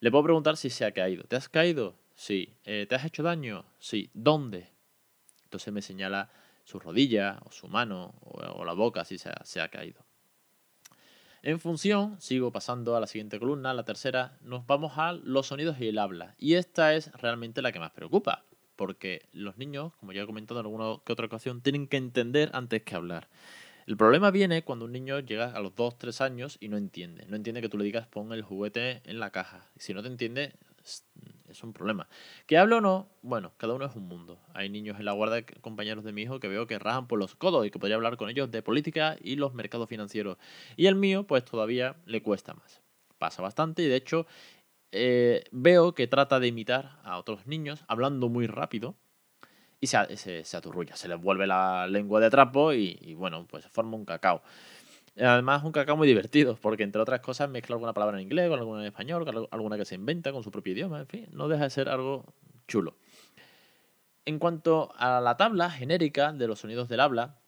Le 0.00 0.10
puedo 0.10 0.24
preguntar 0.24 0.56
si 0.56 0.70
se 0.70 0.86
ha 0.86 0.92
caído. 0.92 1.24
¿Te 1.24 1.36
has 1.36 1.50
caído? 1.50 1.96
Sí. 2.14 2.54
Eh, 2.64 2.86
¿Te 2.88 2.94
has 2.94 3.04
hecho 3.04 3.22
daño? 3.22 3.66
Sí. 3.78 4.08
¿Dónde? 4.14 4.70
Entonces 5.44 5.70
me 5.70 5.82
señala 5.82 6.30
su 6.64 6.78
rodilla 6.78 7.40
o 7.44 7.52
su 7.52 7.68
mano 7.68 8.14
o, 8.22 8.64
la 8.64 8.72
boca 8.72 9.04
si 9.04 9.18
se 9.18 9.28
ha, 9.28 9.44
se 9.44 9.60
ha 9.60 9.68
caído. 9.68 10.02
En 11.42 11.60
función, 11.60 12.18
sigo 12.22 12.52
pasando 12.52 12.96
a 12.96 13.00
la 13.00 13.06
siguiente 13.06 13.38
columna, 13.38 13.74
la 13.74 13.84
tercera, 13.84 14.38
nos 14.40 14.66
vamos 14.66 14.92
a 14.96 15.12
los 15.12 15.48
sonidos 15.48 15.78
y 15.78 15.88
el 15.88 15.98
habla. 15.98 16.36
Y 16.38 16.54
esta 16.54 16.94
es 16.94 17.12
realmente 17.12 17.60
la 17.60 17.72
que 17.72 17.80
más 17.80 17.90
preocupa, 17.90 18.44
porque 18.76 19.28
los 19.32 19.58
niños, 19.58 19.92
como 20.00 20.12
ya 20.12 20.22
he 20.22 20.26
comentado 20.26 20.60
en 20.60 20.66
alguna 20.66 21.02
que 21.04 21.12
otra 21.12 21.26
ocasión, 21.26 21.60
tienen 21.60 21.86
que 21.86 21.96
entender 21.96 22.50
antes 22.52 22.82
que 22.82 22.94
hablar. 22.94 23.28
El 23.86 23.96
problema 23.96 24.30
viene 24.30 24.62
cuando 24.62 24.84
un 24.84 24.92
niño 24.92 25.18
llega 25.20 25.50
a 25.52 25.60
los 25.60 25.74
2-3 25.74 26.20
años 26.20 26.56
y 26.60 26.68
no 26.68 26.76
entiende. 26.76 27.26
No 27.26 27.36
entiende 27.36 27.60
que 27.60 27.68
tú 27.68 27.78
le 27.78 27.84
digas 27.84 28.06
pon 28.06 28.32
el 28.32 28.42
juguete 28.42 29.02
en 29.04 29.18
la 29.18 29.30
caja. 29.30 29.66
Si 29.76 29.92
no 29.92 30.02
te 30.02 30.08
entiende, 30.08 30.54
es 31.48 31.62
un 31.62 31.72
problema. 31.72 32.08
¿Que 32.46 32.58
hablo 32.58 32.78
o 32.78 32.80
no? 32.80 33.08
Bueno, 33.22 33.52
cada 33.56 33.74
uno 33.74 33.84
es 33.84 33.94
un 33.96 34.08
mundo. 34.08 34.38
Hay 34.54 34.68
niños 34.68 34.98
en 34.98 35.04
la 35.04 35.12
guardia, 35.12 35.44
compañeros 35.60 36.04
de 36.04 36.12
mi 36.12 36.22
hijo, 36.22 36.40
que 36.40 36.48
veo 36.48 36.66
que 36.66 36.78
rajan 36.78 37.08
por 37.08 37.18
los 37.18 37.34
codos 37.34 37.66
y 37.66 37.70
que 37.70 37.78
podría 37.78 37.96
hablar 37.96 38.16
con 38.16 38.30
ellos 38.30 38.50
de 38.50 38.62
política 38.62 39.16
y 39.20 39.36
los 39.36 39.52
mercados 39.52 39.88
financieros. 39.88 40.38
Y 40.76 40.86
el 40.86 40.94
mío, 40.94 41.26
pues 41.26 41.44
todavía 41.44 41.96
le 42.06 42.22
cuesta 42.22 42.54
más. 42.54 42.80
Pasa 43.18 43.42
bastante 43.42 43.82
y 43.82 43.86
de 43.86 43.96
hecho 43.96 44.26
eh, 44.92 45.44
veo 45.50 45.94
que 45.94 46.06
trata 46.06 46.38
de 46.38 46.46
imitar 46.48 46.98
a 47.02 47.18
otros 47.18 47.46
niños 47.46 47.84
hablando 47.88 48.28
muy 48.28 48.46
rápido 48.46 48.94
y 49.80 49.88
se, 49.88 50.16
se, 50.16 50.44
se 50.44 50.56
aturrulla, 50.56 50.96
se 50.96 51.08
le 51.08 51.16
vuelve 51.16 51.46
la 51.46 51.86
lengua 51.88 52.20
de 52.20 52.30
trapo 52.30 52.72
y, 52.72 52.98
y 53.00 53.14
bueno, 53.14 53.46
pues 53.48 53.66
forma 53.66 53.96
un 53.96 54.04
cacao. 54.04 54.42
Además, 55.16 55.62
un 55.62 55.72
cacao 55.72 55.96
muy 55.96 56.08
divertido, 56.08 56.56
porque 56.56 56.84
entre 56.84 57.02
otras 57.02 57.20
cosas 57.20 57.48
mezcla 57.48 57.74
alguna 57.74 57.92
palabra 57.92 58.16
en 58.16 58.22
inglés, 58.22 58.48
con 58.48 58.58
alguna 58.58 58.80
en 58.80 58.86
español, 58.86 59.24
con 59.24 59.46
alguna 59.50 59.76
que 59.76 59.84
se 59.84 59.94
inventa 59.94 60.32
con 60.32 60.42
su 60.42 60.50
propio 60.50 60.72
idioma, 60.72 61.00
en 61.00 61.06
fin, 61.06 61.28
no 61.32 61.48
deja 61.48 61.64
de 61.64 61.70
ser 61.70 61.88
algo 61.88 62.32
chulo. 62.66 62.96
En 64.24 64.38
cuanto 64.38 64.92
a 64.96 65.20
la 65.20 65.36
tabla 65.36 65.68
genérica 65.70 66.32
de 66.32 66.46
los 66.46 66.60
sonidos 66.60 66.88
del 66.88 67.00
habla, 67.00 67.40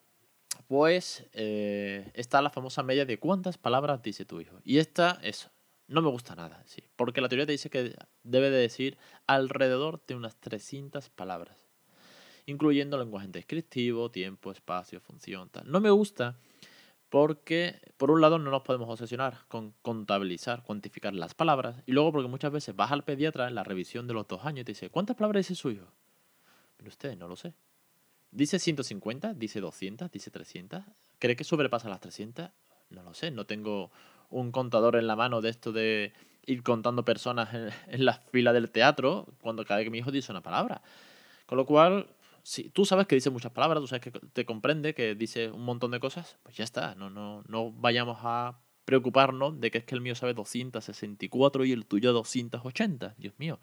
pues 0.67 1.27
eh, 1.33 2.11
está 2.15 2.43
la 2.43 2.51
famosa 2.51 2.83
media 2.83 3.07
de 3.07 3.19
cuántas 3.19 3.59
palabras 3.59 4.03
dice 4.03 4.25
tu 4.25 4.41
hijo. 4.41 4.61
Y 4.65 4.79
esta 4.79 5.19
es, 5.23 5.51
no 5.87 6.03
me 6.03 6.09
gusta 6.09 6.35
nada, 6.35 6.63
sí, 6.67 6.83
porque 6.97 7.21
la 7.21 7.29
teoría 7.29 7.47
te 7.47 7.53
dice 7.53 7.71
que 7.71 7.95
debe 8.23 8.51
de 8.51 8.59
decir 8.59 8.99
alrededor 9.27 10.03
de 10.07 10.15
unas 10.15 10.37
300 10.37 11.11
palabras, 11.11 11.67
incluyendo 12.47 12.99
lenguaje 12.99 13.29
descriptivo, 13.29 14.11
tiempo, 14.11 14.51
espacio, 14.53 15.01
función, 15.01 15.51
tal. 15.51 15.71
No 15.71 15.81
me 15.81 15.91
gusta 15.91 16.39
porque, 17.15 17.81
por 17.97 18.11
un 18.11 18.21
lado, 18.21 18.41
no 18.41 18.51
nos 18.51 18.63
podemos 18.63 18.89
obsesionar 18.89 19.47
con 19.47 19.73
contabilizar, 19.83 20.65
cuantificar 20.65 21.15
las 21.15 21.33
palabras. 21.33 21.81
Y 21.87 21.93
luego, 21.93 22.11
porque 22.11 22.29
muchas 22.29 22.51
veces 22.51 22.75
vas 22.75 22.91
al 22.91 23.05
pediatra 23.05 23.47
en 23.47 23.55
la 23.55 23.63
revisión 23.63 24.09
de 24.09 24.15
los 24.15 24.27
dos 24.27 24.45
años 24.45 24.63
y 24.63 24.65
te 24.65 24.73
dice, 24.73 24.91
¿cuántas 24.91 25.15
palabras 25.15 25.47
dice 25.47 25.55
su 25.55 25.71
hijo? 25.71 25.87
Pero 26.77 26.89
usted, 26.89 27.17
no 27.17 27.29
lo 27.29 27.37
sé. 27.37 27.55
¿Dice 28.33 28.59
150? 28.59 29.35
¿Dice 29.35 29.61
200? 29.61 30.11
¿Dice 30.11 30.33
300? 30.33 30.83
¿Cree 31.21 31.37
que 31.37 31.45
sobrepasa 31.45 31.89
las 31.89 32.01
300? 32.01 32.51
No 32.91 33.05
lo 33.05 33.15
sé. 33.15 33.31
No 33.31 33.47
tengo 33.47 33.93
un 34.31 34.53
contador 34.53 34.97
en 34.97 35.07
la 35.07 35.17
mano 35.17 35.41
de 35.41 35.51
esto 35.51 35.73
de 35.73 36.13
ir 36.47 36.63
contando 36.63 37.05
personas 37.05 37.55
en, 37.55 37.71
en 37.89 38.05
la 38.05 38.15
fila 38.15 38.53
del 38.53 38.71
teatro 38.71 39.27
cuando 39.41 39.65
cada 39.65 39.79
vez 39.79 39.87
que 39.87 39.91
mi 39.91 39.99
hijo 39.99 40.11
dice 40.11 40.33
una 40.33 40.43
palabra. 40.43 40.83
Con 41.47 41.59
lo 41.59 41.67
cual, 41.67 42.09
si 42.43 42.69
tú 42.71 42.85
sabes 42.85 43.07
que 43.07 43.15
dice 43.15 43.31
muchas 43.31 43.53
palabras, 43.53 43.81
tú 43.81 43.87
sabes 43.87 44.03
que 44.03 44.11
te 44.11 44.45
comprende, 44.45 44.95
que 44.95 45.15
dice 45.15 45.51
un 45.51 45.65
montón 45.65 45.91
de 45.91 46.01
cosas, 46.01 46.39
pues 46.43 46.57
ya 46.57 46.65
está. 46.65 46.95
No, 46.95 47.11
no, 47.11 47.43
no 47.49 47.73
vayamos 47.73 48.19
a 48.23 48.59
preocuparnos 48.85 49.61
de 49.61 49.71
que 49.71 49.79
es 49.79 49.85
que 49.85 49.95
el 49.95 50.01
mío 50.01 50.15
sabe 50.15 50.35
264 50.35 51.65
y 51.65 51.73
el 51.73 51.87
tuyo 51.87 52.13
280. 52.13 53.15
Dios 53.19 53.35
mío. 53.39 53.59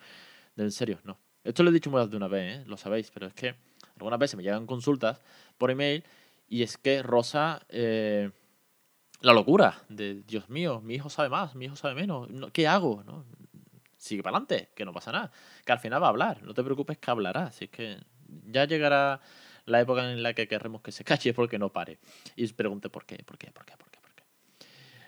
En 0.58 0.72
serio, 0.72 1.00
no. 1.04 1.18
Esto 1.44 1.64
lo 1.64 1.70
he 1.70 1.74
dicho 1.74 1.90
más 1.90 2.10
de 2.10 2.18
una 2.18 2.28
vez, 2.28 2.60
¿eh? 2.60 2.64
lo 2.68 2.78
sabéis, 2.78 3.10
pero 3.12 3.28
es 3.28 3.34
que 3.34 3.56
algunas 3.96 4.20
veces 4.20 4.36
me 4.36 4.44
llegan 4.44 4.68
consultas 4.68 5.22
por 5.58 5.72
email 5.72 6.04
y 6.48 6.62
es 6.62 6.78
que 6.78 7.02
Rosa, 7.02 7.66
eh, 7.70 8.30
la 9.22 9.34
locura 9.34 9.84
de 9.88 10.24
Dios 10.24 10.50
mío, 10.50 10.82
mi 10.82 10.96
hijo 10.96 11.10
sabe 11.10 11.30
más, 11.30 11.56
mi 11.56 11.66
hijo 11.66 11.76
sabe 11.76 11.96
menos, 11.96 12.28
¿qué 12.52 12.68
hago? 12.68 13.04
¿No? 13.04 13.24
Sigue 13.98 14.24
para 14.24 14.38
adelante, 14.38 14.70
que 14.76 14.84
no 14.84 14.94
pasa 14.94 15.12
nada, 15.12 15.32
que 15.64 15.72
al 15.72 15.80
final 15.80 16.02
va 16.02 16.08
a 16.08 16.10
hablar, 16.10 16.42
no 16.44 16.54
te 16.54 16.64
preocupes 16.64 16.98
que 16.98 17.12
hablará, 17.12 17.52
es 17.60 17.70
que 17.70 18.00
ya 18.48 18.66
llegará 18.66 19.22
la 19.66 19.80
época 19.80 20.12
en 20.12 20.24
la 20.24 20.34
que 20.34 20.48
querremos 20.48 20.82
que 20.82 20.92
se 20.92 21.04
calle 21.04 21.34
porque 21.34 21.60
no 21.60 21.70
pare. 21.70 22.00
Y 22.36 22.48
pregunte 22.54 22.90
por 22.90 23.06
qué, 23.06 23.24
por 23.24 23.38
qué, 23.38 23.52
por 23.52 23.66
qué, 23.66 23.78
por 23.78 23.90
qué, 23.92 24.00
por 24.00 24.12
qué. 24.16 24.24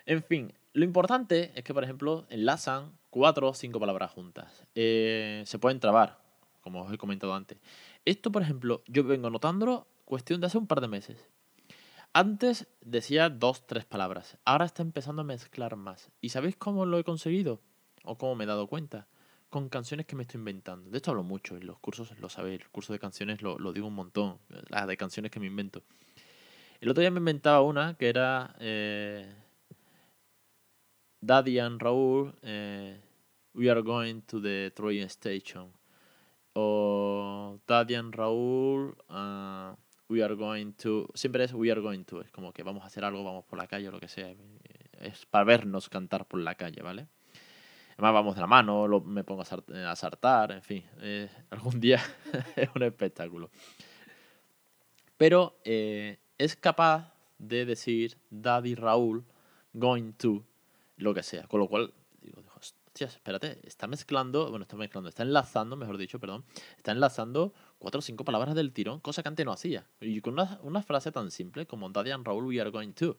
En 0.05 0.23
fin, 0.23 0.53
lo 0.73 0.83
importante 0.85 1.51
es 1.55 1.63
que, 1.63 1.73
por 1.73 1.83
ejemplo, 1.83 2.25
enlazan 2.29 2.91
cuatro 3.09 3.49
o 3.49 3.53
cinco 3.53 3.79
palabras 3.79 4.11
juntas. 4.11 4.63
Eh, 4.75 5.43
se 5.45 5.59
pueden 5.59 5.79
trabar, 5.79 6.19
como 6.61 6.83
os 6.83 6.93
he 6.93 6.97
comentado 6.97 7.33
antes. 7.33 7.57
Esto, 8.05 8.31
por 8.31 8.41
ejemplo, 8.41 8.83
yo 8.87 9.03
vengo 9.03 9.29
notándolo 9.29 9.87
cuestión 10.05 10.41
de 10.41 10.47
hace 10.47 10.57
un 10.57 10.67
par 10.67 10.81
de 10.81 10.87
meses. 10.87 11.27
Antes 12.13 12.67
decía 12.81 13.29
dos, 13.29 13.65
tres 13.65 13.85
palabras. 13.85 14.37
Ahora 14.45 14.65
está 14.65 14.83
empezando 14.83 15.23
a 15.23 15.25
mezclar 15.25 15.75
más. 15.75 16.11
¿Y 16.21 16.29
sabéis 16.29 16.55
cómo 16.55 16.85
lo 16.85 16.99
he 16.99 17.03
conseguido? 17.03 17.59
¿O 18.03 18.17
cómo 18.17 18.35
me 18.35 18.43
he 18.43 18.47
dado 18.47 18.67
cuenta? 18.67 19.07
con 19.53 19.69
canciones 19.69 20.07
que 20.07 20.15
me 20.15 20.23
estoy 20.23 20.39
inventando. 20.39 20.89
De 20.89 20.97
esto 20.97 21.11
hablo 21.11 21.21
mucho, 21.21 21.55
en 21.55 21.67
los 21.67 21.77
cursos 21.77 22.11
lo 22.19 22.27
sabéis, 22.27 22.61
el 22.61 22.69
curso 22.69 22.91
de 22.91 22.97
canciones 22.97 23.43
lo, 23.43 23.55
digo 23.71 23.85
un 23.85 23.93
montón, 23.93 24.39
las 24.69 24.87
de 24.87 24.97
canciones 24.97 25.29
que 25.29 25.39
me 25.39 25.45
invento. 25.45 25.83
El 26.81 26.89
otro 26.89 27.01
día 27.01 27.11
me 27.11 27.19
inventaba 27.19 27.61
una 27.61 27.93
que 27.93 28.09
era 28.09 28.55
eh, 28.59 29.31
Daddy 31.21 31.59
and 31.59 31.79
Raúl, 31.79 32.33
eh, 32.41 32.99
We 33.53 33.69
are 33.69 33.83
going 33.83 34.21
to 34.21 34.41
the 34.41 34.71
train 34.75 35.03
station. 35.03 35.71
O 36.55 37.59
Daddy 37.67 37.93
and 37.93 38.15
Raúl, 38.15 38.97
uh, 39.09 39.75
We 40.13 40.23
are 40.23 40.35
going 40.35 40.73
to... 40.83 41.07
Siempre 41.15 41.43
es 41.43 41.53
We 41.53 41.71
are 41.71 41.81
going 41.81 42.03
to, 42.03 42.21
es 42.21 42.29
como 42.29 42.53
que 42.53 42.61
vamos 42.61 42.83
a 42.83 42.85
hacer 42.85 43.03
algo, 43.03 43.23
vamos 43.23 43.45
por 43.45 43.57
la 43.57 43.65
calle 43.65 43.87
o 43.87 43.91
lo 43.91 43.99
que 43.99 44.07
sea. 44.07 44.31
Es 44.99 45.25
para 45.25 45.43
vernos 45.43 45.89
cantar 45.89 46.27
por 46.27 46.39
la 46.39 46.53
calle, 46.53 46.83
¿vale? 46.83 47.07
Además 47.93 48.13
vamos 48.13 48.35
de 48.35 48.41
la 48.41 48.47
mano, 48.47 48.87
me 49.01 49.23
pongo 49.23 49.41
a, 49.41 49.95
saltar, 49.95 50.51
en 50.51 50.61
fin, 50.61 50.83
eh, 51.01 51.29
algún 51.49 51.79
día 51.79 51.99
es 52.55 52.69
un 52.75 52.83
espectáculo. 52.83 53.49
Pero 55.17 55.57
eh, 55.63 56.19
es 56.37 56.55
capaz 56.55 57.11
de 57.39 57.65
decir 57.65 58.17
Daddy 58.29 58.75
Raúl 58.75 59.25
going 59.73 60.11
to 60.13 60.45
lo 60.97 61.15
que 61.15 61.23
sea, 61.23 61.47
con 61.47 61.59
lo 61.59 61.67
cual 61.67 61.91
digo, 62.21 62.43
hostias, 62.55 63.15
espérate, 63.15 63.59
está 63.63 63.87
mezclando, 63.87 64.51
bueno, 64.51 64.63
está 64.63 64.75
mezclando, 64.75 65.09
está 65.09 65.23
enlazando, 65.23 65.75
mejor 65.75 65.97
dicho, 65.97 66.19
perdón, 66.19 66.45
está 66.77 66.91
enlazando 66.91 67.53
cuatro 67.83 67.99
o 67.99 68.01
cinco 68.01 68.23
palabras 68.23 68.55
del 68.55 68.71
tirón, 68.71 69.01
cosa 69.01 69.21
que 69.21 69.29
antes 69.29 69.45
no 69.45 69.51
hacía. 69.51 69.85
Y 70.01 70.21
con 70.21 70.33
una, 70.33 70.81
frase 70.81 71.11
tan 71.11 71.29
simple 71.29 71.67
como 71.67 71.89
Daddy 71.89 72.11
and 72.11 72.25
Raúl 72.25 72.45
we 72.45 72.59
are 72.59 72.71
going 72.71 72.93
to, 72.93 73.17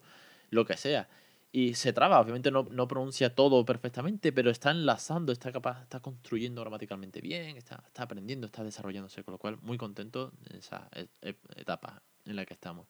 lo 0.49 0.65
que 0.65 0.75
sea 0.75 1.07
y 1.51 1.75
se 1.75 1.93
traba, 1.93 2.19
obviamente 2.19 2.51
no, 2.51 2.67
no, 2.69 2.85
pronuncia 2.85 3.33
todo 3.33 3.63
perfectamente, 3.63 4.33
pero 4.33 4.49
está 4.51 4.71
enlazando, 4.71 5.31
está 5.31 5.53
capaz, 5.53 5.83
está 5.83 6.01
construyendo 6.01 6.59
gramaticalmente 6.59 7.21
bien, 7.21 7.55
está, 7.55 7.81
está 7.87 8.03
aprendiendo, 8.03 8.47
está 8.47 8.61
desarrollándose, 8.61 9.23
con 9.23 9.31
lo 9.31 9.37
cual 9.37 9.57
muy 9.61 9.77
contento 9.77 10.33
en 10.49 10.57
esa 10.57 10.89
etapa 11.55 12.01
en 12.25 12.35
la 12.35 12.45
que 12.45 12.53
estamos. 12.53 12.87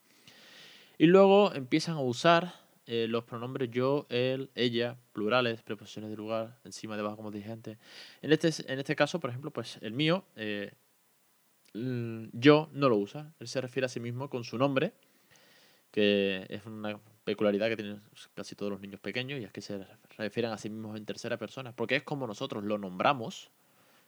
Y 0.98 1.06
luego 1.06 1.54
empiezan 1.54 1.98
a 1.98 2.00
usar 2.00 2.56
eh, 2.88 3.08
los 3.10 3.24
pronombres 3.24 3.70
yo, 3.72 4.06
él, 4.10 4.52
ella, 4.56 4.98
plurales, 5.12 5.62
preposiciones 5.62 6.12
de 6.12 6.18
lugar, 6.18 6.58
encima, 6.64 6.96
debajo, 6.96 7.18
como 7.18 7.32
dije 7.32 7.52
antes. 7.52 7.78
En 8.22 8.32
este, 8.32 8.50
en 8.72 8.80
este 8.80 8.96
caso, 8.96 9.20
por 9.20 9.30
ejemplo, 9.30 9.52
pues 9.52 9.78
el 9.82 9.94
mío, 9.94 10.24
eh, 10.36 10.72
yo 12.34 12.70
no 12.72 12.90
lo 12.90 12.98
usa. 12.98 13.34
Él 13.40 13.48
se 13.48 13.62
refiere 13.62 13.86
a 13.86 13.90
sí 13.90 14.00
mismo 14.00 14.30
con 14.30 14.44
su 14.44 14.58
nombre, 14.58 14.94
que 15.92 16.46
es 16.50 16.66
una 16.66 17.00
peculiaridad 17.24 17.68
que 17.70 17.76
tienen 17.76 18.02
casi 18.34 18.56
todos 18.56 18.72
los 18.72 18.82
niños 18.82 19.00
pequeños, 19.00 19.40
y 19.40 19.44
es 19.44 19.52
que 19.52 19.62
se 19.62 19.86
refieren 20.18 20.52
a 20.52 20.58
sí 20.58 20.70
mismos 20.70 20.98
en 20.98 21.06
tercera 21.06 21.38
persona, 21.38 21.76
porque 21.76 21.98
es 21.98 22.04
como 22.04 22.28
nosotros 22.28 22.64
lo 22.64 22.78
nombramos, 22.78 23.50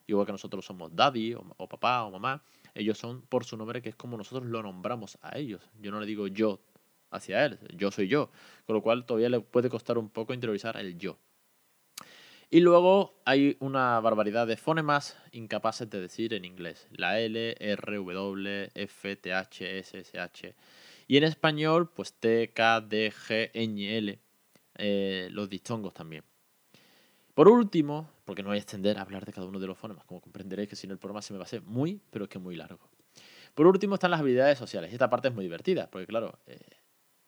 igual 0.06 0.26
que 0.26 0.32
nosotros 0.32 0.66
somos 0.66 0.96
daddy 0.96 1.34
o, 1.34 1.44
o 1.58 1.68
papá 1.68 2.04
o 2.04 2.12
mamá, 2.12 2.42
ellos 2.76 2.98
son 2.98 3.22
por 3.22 3.44
su 3.44 3.58
nombre, 3.58 3.82
que 3.82 3.90
es 3.90 3.96
como 3.96 4.18
nosotros 4.18 4.48
lo 4.48 4.62
nombramos 4.62 5.18
a 5.22 5.38
ellos. 5.38 5.62
Yo 5.82 5.92
no 5.92 6.00
le 6.00 6.06
digo 6.06 6.28
yo 6.28 6.60
hacia 7.10 7.46
él, 7.46 7.60
yo 7.76 7.92
soy 7.92 8.08
yo, 8.08 8.30
con 8.66 8.76
lo 8.76 8.82
cual 8.82 9.06
todavía 9.06 9.30
le 9.30 9.40
puede 9.40 9.70
costar 9.70 9.98
un 9.98 10.10
poco 10.10 10.34
interiorizar 10.34 10.78
el 10.78 10.98
yo. 10.98 11.18
Y 12.50 12.62
luego 12.62 13.22
hay 13.26 13.58
una 13.60 14.00
barbaridad 14.00 14.48
de 14.48 14.56
fonemas 14.56 15.18
incapaces 15.34 15.90
de 15.90 16.00
decir 16.00 16.34
en 16.34 16.46
inglés. 16.46 16.88
La 16.92 17.20
L, 17.20 17.56
R, 17.60 17.98
W, 17.98 18.72
F, 18.74 19.16
T, 19.18 19.34
H, 19.34 19.80
S, 19.80 20.00
S, 20.00 20.18
H. 20.18 20.56
Y 21.08 21.18
en 21.18 21.26
español, 21.26 21.92
pues 21.94 22.14
T, 22.14 22.54
K, 22.54 22.80
D, 22.80 23.12
G, 23.12 23.52
Ñ, 23.54 23.98
L. 23.98 24.20
Eh, 24.78 25.28
los 25.32 25.50
distongos 25.50 25.94
también. 25.94 26.24
Por 27.34 27.50
último, 27.50 28.10
porque 28.24 28.44
no 28.44 28.50
voy 28.50 28.58
a 28.58 28.62
extender 28.62 28.98
a 28.98 29.02
hablar 29.02 29.26
de 29.26 29.34
cada 29.34 29.46
uno 29.46 29.60
de 29.60 29.68
los 29.68 29.78
fonemas, 29.78 30.06
como 30.06 30.22
comprenderéis 30.22 30.70
que 30.70 30.76
si 30.76 30.88
no 30.88 30.94
el 30.94 31.00
programa 31.00 31.22
se 31.22 31.34
me 31.34 31.40
va 31.40 31.44
a 31.44 31.48
hacer 31.48 31.62
muy, 31.62 32.02
pero 32.10 32.26
es 32.26 32.30
que 32.30 32.40
muy 32.40 32.56
largo. 32.56 32.90
Por 33.56 33.68
último 33.68 33.96
están 33.96 34.12
las 34.12 34.22
habilidades 34.22 34.58
sociales. 34.58 34.94
Esta 34.94 35.10
parte 35.10 35.28
es 35.28 35.34
muy 35.34 35.44
divertida, 35.44 35.90
porque 35.92 36.08
claro, 36.08 36.40
eh, 36.46 36.58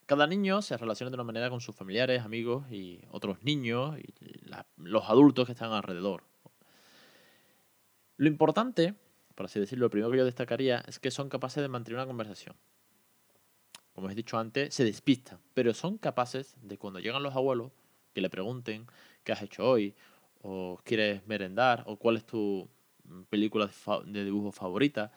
cada 0.09 0.25
niño 0.25 0.63
se 0.63 0.75
relaciona 0.75 1.11
de 1.11 1.17
una 1.17 1.23
manera 1.23 1.51
con 1.51 1.61
sus 1.61 1.75
familiares, 1.75 2.23
amigos 2.23 2.65
y 2.71 2.99
otros 3.11 3.43
niños 3.43 3.95
y 3.99 4.11
los 4.77 5.07
adultos 5.07 5.45
que 5.45 5.51
están 5.51 5.71
alrededor. 5.71 6.23
Lo 8.17 8.27
importante, 8.27 8.95
por 9.35 9.45
así 9.45 9.59
decirlo, 9.59 9.85
lo 9.85 9.91
primero 9.91 10.09
que 10.09 10.17
yo 10.17 10.25
destacaría 10.25 10.83
es 10.87 10.97
que 10.97 11.11
son 11.11 11.29
capaces 11.29 11.61
de 11.61 11.69
mantener 11.69 11.99
una 11.99 12.07
conversación. 12.07 12.55
Como 13.93 14.09
he 14.09 14.15
dicho 14.15 14.39
antes, 14.39 14.73
se 14.73 14.83
despistan, 14.83 15.37
pero 15.53 15.75
son 15.75 15.99
capaces 15.99 16.55
de 16.59 16.79
cuando 16.79 16.99
llegan 16.99 17.21
los 17.21 17.35
abuelos 17.35 17.71
que 18.11 18.21
le 18.21 18.31
pregunten 18.31 18.87
qué 19.23 19.33
has 19.33 19.43
hecho 19.43 19.69
hoy, 19.69 19.93
o 20.41 20.79
quieres 20.83 21.27
merendar, 21.27 21.83
o 21.85 21.97
cuál 21.97 22.17
es 22.17 22.25
tu 22.25 22.67
película 23.29 23.69
de 24.07 24.25
dibujo 24.25 24.51
favorita, 24.51 25.11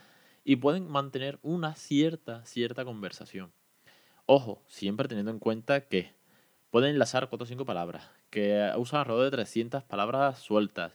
y 0.45 0.57
pueden 0.57 0.87
mantener 0.87 1.39
una 1.41 1.77
cierta, 1.77 2.45
cierta 2.45 2.85
conversación. 2.85 3.55
Ojo, 4.35 4.63
siempre 4.67 5.09
teniendo 5.09 5.31
en 5.31 5.39
cuenta 5.39 5.83
que 5.83 6.15
pueden 6.71 6.93
enlazar 6.93 7.29
4 7.29 7.45
o 7.45 7.47
5 7.47 7.67
palabras, 7.67 8.09
que 8.31 8.73
usan 8.79 9.01
alrededor 9.01 9.27
de 9.27 9.31
300 9.33 9.83
palabras 9.83 10.39
sueltas 10.39 10.95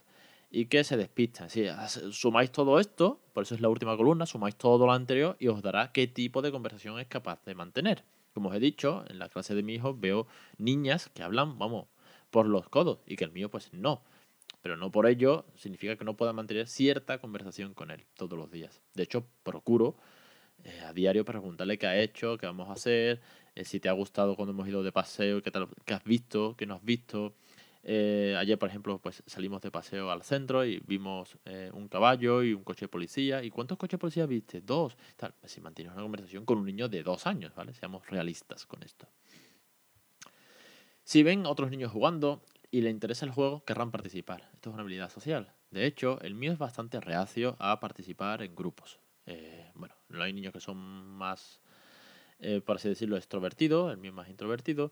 y 0.50 0.64
que 0.64 0.82
se 0.82 0.96
despistan. 0.96 1.48
Si 1.48 1.64
sumáis 2.10 2.50
todo 2.50 2.80
esto, 2.80 3.20
por 3.32 3.44
eso 3.44 3.54
es 3.54 3.60
la 3.60 3.68
última 3.68 3.96
columna, 3.96 4.26
sumáis 4.26 4.56
todo 4.56 4.86
lo 4.86 4.92
anterior 4.92 5.36
y 5.38 5.46
os 5.46 5.62
dará 5.62 5.92
qué 5.92 6.08
tipo 6.08 6.42
de 6.42 6.50
conversación 6.50 6.98
es 6.98 7.06
capaz 7.06 7.44
de 7.44 7.54
mantener. 7.54 8.02
Como 8.34 8.48
os 8.48 8.56
he 8.56 8.58
dicho, 8.58 9.04
en 9.08 9.20
la 9.20 9.28
clase 9.28 9.54
de 9.54 9.62
mi 9.62 9.74
hijo 9.74 9.94
veo 9.94 10.26
niñas 10.56 11.08
que 11.14 11.22
hablan, 11.22 11.60
vamos, 11.60 11.86
por 12.32 12.44
los 12.44 12.68
codos 12.68 12.98
y 13.06 13.14
que 13.14 13.22
el 13.22 13.30
mío 13.30 13.52
pues 13.52 13.72
no. 13.72 14.02
Pero 14.62 14.76
no 14.76 14.90
por 14.90 15.06
ello 15.06 15.44
significa 15.54 15.94
que 15.94 16.04
no 16.04 16.16
pueda 16.16 16.32
mantener 16.32 16.66
cierta 16.66 17.20
conversación 17.20 17.72
con 17.72 17.92
él 17.92 18.04
todos 18.16 18.36
los 18.36 18.50
días. 18.50 18.82
De 18.94 19.04
hecho, 19.04 19.28
procuro 19.44 19.94
eh, 20.68 20.80
a 20.84 20.92
diario 20.92 21.24
preguntarle 21.24 21.78
qué 21.78 21.86
ha 21.86 21.98
hecho, 21.98 22.36
qué 22.36 22.46
vamos 22.46 22.68
a 22.68 22.72
hacer, 22.72 23.20
eh, 23.54 23.64
si 23.64 23.80
te 23.80 23.88
ha 23.88 23.92
gustado 23.92 24.36
cuando 24.36 24.52
hemos 24.52 24.68
ido 24.68 24.82
de 24.82 24.92
paseo, 24.92 25.42
qué, 25.42 25.50
tal, 25.50 25.68
qué 25.86 25.94
has 25.94 26.04
visto, 26.04 26.54
qué 26.56 26.66
no 26.66 26.74
has 26.74 26.84
visto. 26.84 27.34
Eh, 27.82 28.36
ayer, 28.38 28.58
por 28.58 28.68
ejemplo, 28.68 28.98
pues 28.98 29.22
salimos 29.26 29.62
de 29.62 29.70
paseo 29.70 30.10
al 30.10 30.22
centro 30.22 30.64
y 30.64 30.80
vimos 30.86 31.38
un 31.72 31.88
caballo 31.88 32.42
y 32.42 32.52
un 32.52 32.62
coche 32.62 32.82
de 32.82 32.88
policía. 32.88 33.42
¿Y 33.42 33.50
cuántos 33.50 33.78
coches 33.78 33.92
de 33.92 33.98
policía 33.98 34.26
viste? 34.26 34.60
Dos. 34.60 34.96
Tal. 35.16 35.32
Pues 35.40 35.52
si 35.52 35.60
mantienes 35.62 35.94
una 35.94 36.02
conversación 36.02 36.44
con 36.44 36.58
un 36.58 36.66
niño 36.66 36.88
de 36.88 37.02
dos 37.02 37.26
años, 37.26 37.54
¿vale? 37.54 37.72
Seamos 37.72 38.06
realistas 38.08 38.66
con 38.66 38.82
esto. 38.82 39.08
Si 41.02 41.22
ven 41.22 41.46
otros 41.46 41.70
niños 41.70 41.90
jugando 41.90 42.42
y 42.70 42.82
les 42.82 42.92
interesa 42.92 43.24
el 43.24 43.32
juego, 43.32 43.64
querrán 43.64 43.90
participar. 43.90 44.50
Esto 44.52 44.68
es 44.68 44.74
una 44.74 44.82
habilidad 44.82 45.10
social. 45.10 45.54
De 45.70 45.86
hecho, 45.86 46.20
el 46.20 46.34
mío 46.34 46.52
es 46.52 46.58
bastante 46.58 47.00
reacio 47.00 47.56
a 47.58 47.80
participar 47.80 48.42
en 48.42 48.54
grupos. 48.54 49.00
Eh, 49.28 49.70
bueno, 49.74 49.94
no 50.08 50.22
hay 50.22 50.32
niños 50.32 50.54
que 50.54 50.60
son 50.60 50.78
más, 50.78 51.60
eh, 52.38 52.62
por 52.64 52.76
así 52.76 52.88
decirlo, 52.88 53.16
extrovertidos, 53.16 53.92
el 53.92 53.98
mío 53.98 54.10
es 54.10 54.16
más 54.16 54.28
introvertido. 54.30 54.90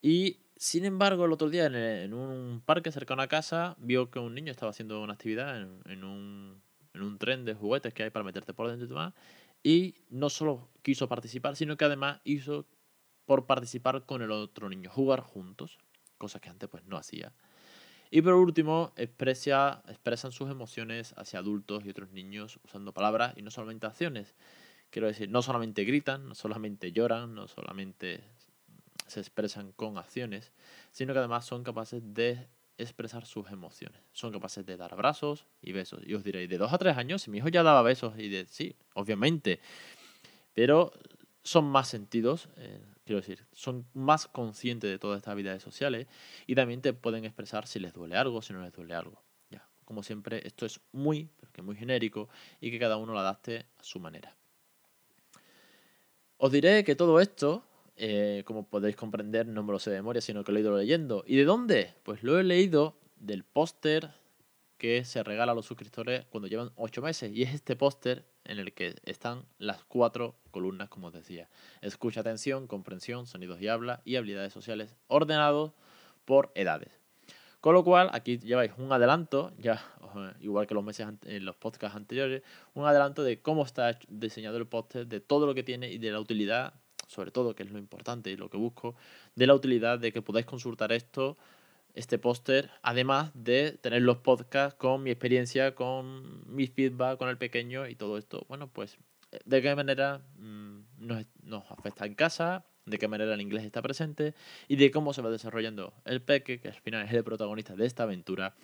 Y 0.00 0.38
sin 0.56 0.84
embargo, 0.84 1.24
el 1.24 1.32
otro 1.32 1.50
día 1.50 1.66
en, 1.66 2.14
un 2.14 2.62
parque 2.64 2.92
cercano 2.92 3.22
a 3.22 3.26
casa, 3.26 3.74
vio 3.78 4.10
que 4.10 4.20
un 4.20 4.34
niño 4.34 4.52
estaba 4.52 4.70
haciendo 4.70 5.02
una 5.02 5.14
actividad 5.14 5.60
en, 5.60 6.04
un, 6.04 6.62
en 6.94 7.02
un 7.02 7.18
tren 7.18 7.44
de 7.44 7.54
juguetes 7.54 7.92
que 7.92 8.04
hay 8.04 8.10
para 8.10 8.24
meterte 8.24 8.54
por 8.54 8.68
dentro 8.68 8.86
y 8.86 8.88
demás. 8.88 9.14
Y 9.64 9.96
no 10.10 10.30
solo 10.30 10.68
quiso 10.82 11.08
participar, 11.08 11.56
sino 11.56 11.76
que 11.76 11.84
además 11.84 12.20
hizo 12.22 12.66
por 13.26 13.46
participar 13.46 14.06
con 14.06 14.22
el 14.22 14.30
otro 14.30 14.68
niño, 14.68 14.90
jugar 14.90 15.20
juntos, 15.20 15.78
cosas 16.18 16.40
que 16.40 16.50
antes 16.50 16.68
pues 16.68 16.84
no 16.84 16.96
hacía. 16.96 17.32
Y 18.14 18.20
por 18.20 18.34
último, 18.34 18.92
expresa, 18.96 19.82
expresan 19.88 20.32
sus 20.32 20.50
emociones 20.50 21.14
hacia 21.16 21.38
adultos 21.38 21.86
y 21.86 21.88
otros 21.88 22.10
niños 22.10 22.60
usando 22.62 22.92
palabras 22.92 23.32
y 23.38 23.42
no 23.42 23.50
solamente 23.50 23.86
acciones. 23.86 24.34
Quiero 24.90 25.08
decir, 25.08 25.30
no 25.30 25.40
solamente 25.40 25.82
gritan, 25.84 26.28
no 26.28 26.34
solamente 26.34 26.92
lloran, 26.92 27.34
no 27.34 27.48
solamente 27.48 28.22
se 29.06 29.20
expresan 29.20 29.72
con 29.72 29.96
acciones, 29.96 30.52
sino 30.90 31.14
que 31.14 31.20
además 31.20 31.46
son 31.46 31.64
capaces 31.64 32.02
de 32.12 32.48
expresar 32.76 33.24
sus 33.24 33.50
emociones. 33.50 34.02
Son 34.12 34.30
capaces 34.30 34.66
de 34.66 34.76
dar 34.76 34.92
abrazos 34.92 35.46
y 35.62 35.72
besos. 35.72 36.02
Y 36.04 36.12
os 36.12 36.22
diréis, 36.22 36.50
de 36.50 36.58
dos 36.58 36.70
a 36.70 36.76
tres 36.76 36.98
años, 36.98 37.22
si 37.22 37.30
mi 37.30 37.38
hijo 37.38 37.48
ya 37.48 37.62
daba 37.62 37.80
besos, 37.80 38.12
y 38.18 38.28
de 38.28 38.44
sí, 38.44 38.76
obviamente. 38.92 39.58
Pero 40.52 40.92
son 41.42 41.64
más 41.64 41.88
sentidos, 41.88 42.50
eh, 42.58 42.78
quiero 43.04 43.20
decir, 43.20 43.46
son 43.52 43.86
más 43.94 44.26
conscientes 44.26 44.90
de 44.90 44.98
todas 44.98 45.18
estas 45.18 45.32
habilidades 45.32 45.62
sociales 45.62 46.06
y 46.46 46.54
también 46.54 46.80
te 46.80 46.92
pueden 46.92 47.24
expresar 47.24 47.66
si 47.66 47.78
les 47.78 47.92
duele 47.92 48.16
algo, 48.16 48.42
si 48.42 48.52
no 48.52 48.62
les 48.62 48.72
duele 48.72 48.94
algo. 48.94 49.22
Ya, 49.50 49.66
como 49.84 50.02
siempre, 50.02 50.46
esto 50.46 50.66
es 50.66 50.80
muy, 50.92 51.28
pero 51.38 51.52
que 51.52 51.62
muy 51.62 51.76
genérico 51.76 52.28
y 52.60 52.70
que 52.70 52.78
cada 52.78 52.96
uno 52.96 53.12
lo 53.12 53.18
adapte 53.18 53.66
a 53.78 53.82
su 53.82 54.00
manera. 54.00 54.36
Os 56.36 56.50
diré 56.50 56.82
que 56.84 56.96
todo 56.96 57.20
esto, 57.20 57.64
eh, 57.96 58.42
como 58.44 58.66
podéis 58.66 58.96
comprender, 58.96 59.46
no 59.46 59.62
me 59.62 59.72
lo 59.72 59.78
sé 59.78 59.90
de 59.90 59.96
memoria, 59.96 60.20
sino 60.20 60.42
que 60.42 60.52
lo 60.52 60.58
he 60.58 60.62
ido 60.62 60.76
leyendo. 60.76 61.22
¿Y 61.26 61.36
de 61.36 61.44
dónde? 61.44 61.94
Pues 62.02 62.22
lo 62.22 62.38
he 62.38 62.42
leído 62.42 62.96
del 63.16 63.44
póster 63.44 64.10
que 64.76 65.04
se 65.04 65.22
regala 65.22 65.52
a 65.52 65.54
los 65.54 65.66
suscriptores 65.66 66.24
cuando 66.26 66.48
llevan 66.48 66.72
8 66.74 67.00
meses. 67.02 67.30
Y 67.32 67.44
es 67.44 67.54
este 67.54 67.76
póster 67.76 68.24
en 68.44 68.58
el 68.58 68.72
que 68.72 68.94
están 69.04 69.44
las 69.58 69.84
cuatro 69.84 70.36
columnas, 70.50 70.88
como 70.88 71.08
os 71.08 71.12
decía. 71.12 71.48
Escucha, 71.80 72.20
atención, 72.20 72.66
comprensión, 72.66 73.26
sonidos 73.26 73.60
y 73.60 73.68
habla 73.68 74.00
y 74.04 74.16
habilidades 74.16 74.52
sociales 74.52 74.96
ordenados 75.08 75.72
por 76.24 76.52
edades. 76.54 77.00
Con 77.60 77.74
lo 77.74 77.84
cual, 77.84 78.10
aquí 78.12 78.38
lleváis 78.38 78.72
un 78.76 78.92
adelanto, 78.92 79.52
ya 79.56 79.80
igual 80.40 80.66
que 80.66 80.74
los 80.74 80.82
meses 80.82 81.06
en 81.24 81.44
los 81.44 81.56
podcasts 81.56 81.96
anteriores, 81.96 82.42
un 82.74 82.86
adelanto 82.86 83.22
de 83.22 83.40
cómo 83.40 83.64
está 83.64 83.98
diseñado 84.08 84.56
el 84.56 84.66
póster, 84.66 85.06
de 85.06 85.20
todo 85.20 85.46
lo 85.46 85.54
que 85.54 85.62
tiene 85.62 85.90
y 85.90 85.98
de 85.98 86.10
la 86.10 86.18
utilidad, 86.18 86.74
sobre 87.06 87.30
todo, 87.30 87.54
que 87.54 87.62
es 87.62 87.70
lo 87.70 87.78
importante 87.78 88.30
y 88.30 88.36
lo 88.36 88.50
que 88.50 88.56
busco, 88.56 88.96
de 89.36 89.46
la 89.46 89.54
utilidad 89.54 90.00
de 90.00 90.12
que 90.12 90.22
podáis 90.22 90.44
consultar 90.44 90.90
esto 90.90 91.38
este 91.94 92.18
póster, 92.18 92.70
además 92.82 93.30
de 93.34 93.72
tener 93.72 94.02
los 94.02 94.18
podcasts 94.18 94.78
con 94.78 95.02
mi 95.02 95.10
experiencia, 95.10 95.74
con 95.74 96.42
mi 96.54 96.66
feedback 96.66 97.18
con 97.18 97.28
el 97.28 97.38
pequeño 97.38 97.86
y 97.88 97.94
todo 97.94 98.18
esto. 98.18 98.46
Bueno, 98.48 98.68
pues 98.68 98.98
de 99.44 99.62
qué 99.62 99.74
manera 99.74 100.20
mm, 100.36 100.80
nos, 100.98 101.70
afecta 101.70 102.06
en 102.06 102.14
casa, 102.14 102.64
de 102.86 102.98
qué 102.98 103.08
manera 103.08 103.34
el 103.34 103.40
inglés 103.40 103.64
está 103.64 103.82
presente 103.82 104.34
y 104.68 104.76
de 104.76 104.90
cómo 104.90 105.12
se 105.12 105.22
va 105.22 105.30
desarrollando 105.30 105.94
el 106.04 106.22
peque, 106.22 106.60
que 106.60 106.68
al 106.68 106.80
final 106.80 107.06
es 107.06 107.12
el 107.12 107.24
protagonista 107.24 107.74
de 107.74 107.86
esta 107.86 108.02
aventura, 108.04 108.54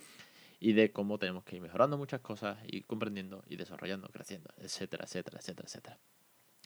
y 0.60 0.72
de 0.72 0.92
cómo 0.92 1.18
tenemos 1.18 1.44
que 1.44 1.56
ir 1.56 1.62
mejorando 1.62 1.96
muchas 1.96 2.20
cosas 2.20 2.58
y 2.66 2.82
comprendiendo 2.82 3.44
y 3.46 3.56
desarrollando, 3.56 4.08
creciendo, 4.08 4.50
etcétera, 4.56 5.04
etcétera, 5.04 5.38
etcétera, 5.38 5.66
etcétera. 5.66 5.98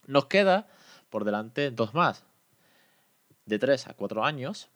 Nos 0.06 0.26
queda 0.26 0.68
por 1.10 1.24
delante 1.24 1.70
dos 1.70 1.94
más, 1.94 2.24
de 3.44 3.58
3 3.58 3.88
a 3.88 3.94
4 3.94 4.24
años, 4.24 4.70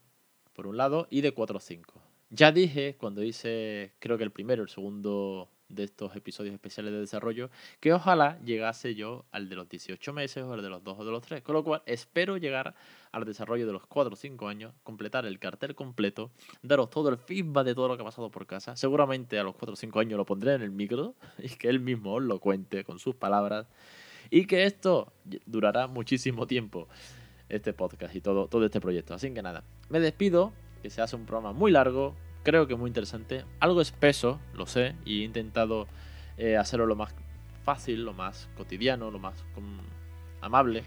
por 0.57 0.67
un 0.67 0.79
lado, 0.79 1.07
y 1.11 1.21
de 1.21 1.33
4 1.33 1.59
a 1.59 1.61
5. 1.61 2.03
Ya 2.31 2.51
dije 2.51 2.97
cuando 2.99 3.23
hice, 3.23 3.93
creo 4.01 4.19
que 4.19 4.25
el 4.25 4.33
primero, 4.33 4.63
el 4.63 4.69
segundo 4.69 5.49
de 5.69 5.85
estos 5.85 6.15
episodios 6.17 6.55
especiales 6.55 6.93
de 6.93 7.01
desarrollo, 7.01 7.51
que 7.81 7.93
ojalá 7.93 8.39
llegase 8.45 8.95
yo 8.95 9.25
al 9.33 9.49
de 9.49 9.57
los 9.57 9.69
18 9.69 10.13
meses 10.13 10.43
o 10.45 10.53
al 10.53 10.63
de 10.63 10.69
los 10.69 10.83
2 10.83 10.99
o 10.99 11.05
de 11.05 11.11
los 11.11 11.23
3. 11.23 11.43
Con 11.43 11.55
lo 11.55 11.65
cual, 11.65 11.83
espero 11.87 12.37
llegar 12.37 12.75
al 13.13 13.25
desarrollo 13.25 13.67
de 13.67 13.73
los 13.73 13.87
4 13.87 14.13
o 14.13 14.17
5 14.17 14.49
años, 14.49 14.73
completar 14.83 15.27
el 15.27 15.39
cartel 15.39 15.75
completo, 15.75 16.31
daros 16.63 16.91
todo 16.91 17.09
el 17.11 17.19
feedback 17.19 17.67
de 17.67 17.75
todo 17.75 17.89
lo 17.89 17.97
que 17.97 18.03
ha 18.03 18.07
pasado 18.07 18.31
por 18.31 18.47
casa. 18.47 18.77
Seguramente 18.77 19.39
a 19.39 19.45
los 19.45 19.55
4 19.55 19.75
o 19.75 19.77
5 19.77 20.01
años 20.01 20.17
lo 20.17 20.25
pondré 20.25 20.55
en 20.55 20.63
el 20.63 20.71
micro 20.71 21.15
y 21.39 21.49
que 21.51 21.69
él 21.69 21.81
mismo 21.81 22.15
os 22.15 22.23
lo 22.23 22.41
cuente 22.41 22.85
con 22.85 22.99
sus 22.99 23.15
palabras. 23.15 23.67
Y 24.31 24.47
que 24.47 24.65
esto 24.65 25.13
durará 25.47 25.87
muchísimo 25.87 26.49
tiempo 26.49 26.89
este 27.49 27.73
podcast 27.73 28.15
y 28.15 28.21
todo, 28.21 28.49
todo 28.49 28.65
este 28.67 28.81
proyecto. 28.81 29.15
Así 29.15 29.33
que 29.33 29.43
nada, 29.43 29.65
me 29.89 30.01
despido, 30.01 30.53
que 30.83 30.91
se 30.91 31.03
hace 31.03 31.17
un 31.17 31.27
programa 31.27 31.53
muy 31.53 31.71
largo, 31.71 32.15
creo 32.43 32.67
que 32.67 32.77
muy 32.77 32.89
interesante, 32.89 33.45
algo 33.61 33.81
espeso, 33.81 34.39
lo 34.55 34.67
sé, 34.67 34.95
y 35.05 35.23
he 35.23 35.25
intentado 35.25 35.87
eh, 36.37 36.57
hacerlo 36.57 36.87
lo 36.87 36.97
más 36.97 37.15
fácil, 37.65 38.05
lo 38.05 38.13
más 38.13 38.49
cotidiano, 38.57 39.11
lo 39.11 39.19
más 39.19 39.45
amable. 40.41 40.85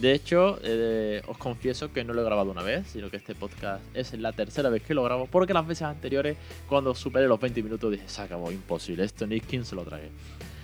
De 0.00 0.12
hecho, 0.12 0.60
eh, 0.62 1.22
os 1.26 1.36
confieso 1.38 1.92
que 1.92 2.04
no 2.04 2.14
lo 2.14 2.22
he 2.22 2.24
grabado 2.24 2.52
una 2.52 2.62
vez, 2.62 2.86
sino 2.86 3.10
que 3.10 3.16
este 3.16 3.34
podcast 3.34 3.82
es 3.94 4.12
la 4.14 4.32
tercera 4.32 4.68
vez 4.68 4.82
que 4.82 4.94
lo 4.94 5.02
grabo, 5.02 5.26
porque 5.26 5.52
las 5.52 5.66
veces 5.66 5.82
anteriores, 5.82 6.36
cuando 6.68 6.94
superé 6.94 7.26
los 7.26 7.40
20 7.40 7.62
minutos, 7.64 7.90
dije, 7.90 8.08
se 8.08 8.22
acabó, 8.22 8.52
imposible, 8.52 9.04
esto 9.04 9.26
ni 9.26 9.40
quien 9.40 9.64
se 9.64 9.74
lo 9.74 9.82
trague. 9.82 10.10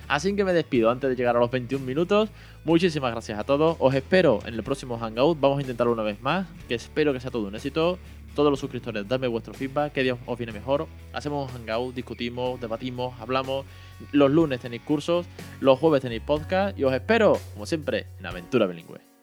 Así 0.07 0.35
que 0.35 0.43
me 0.43 0.53
despido 0.53 0.89
antes 0.89 1.09
de 1.09 1.15
llegar 1.15 1.35
a 1.35 1.39
los 1.39 1.51
21 1.51 1.85
minutos. 1.85 2.29
Muchísimas 2.63 3.11
gracias 3.11 3.39
a 3.39 3.43
todos. 3.43 3.77
Os 3.79 3.93
espero 3.93 4.39
en 4.45 4.53
el 4.53 4.63
próximo 4.63 4.97
Hangout. 4.97 5.39
Vamos 5.39 5.59
a 5.59 5.61
intentarlo 5.61 5.93
una 5.93 6.03
vez 6.03 6.21
más, 6.21 6.47
que 6.67 6.75
espero 6.75 7.13
que 7.13 7.19
sea 7.19 7.31
todo 7.31 7.47
un 7.47 7.55
éxito 7.55 7.97
todos 8.35 8.51
los 8.51 8.59
suscriptores, 8.59 9.07
dadme 9.07 9.27
vuestro 9.27 9.53
feedback, 9.53 9.93
qué 9.93 10.03
día 10.03 10.17
os 10.25 10.37
viene 10.37 10.51
mejor. 10.51 10.87
Hacemos 11.13 11.51
un 11.51 11.57
hangout, 11.57 11.95
discutimos, 11.95 12.59
debatimos, 12.61 13.19
hablamos. 13.19 13.65
Los 14.11 14.29
lunes 14.29 14.59
tenéis 14.59 14.83
cursos, 14.83 15.25
los 15.61 15.79
jueves 15.79 16.01
tenéis 16.01 16.21
podcast 16.21 16.77
y 16.77 16.83
os 16.83 16.93
espero, 16.93 17.39
como 17.53 17.65
siempre, 17.65 18.07
en 18.19 18.27
Aventura 18.27 18.67
Bilingüe. 18.67 19.14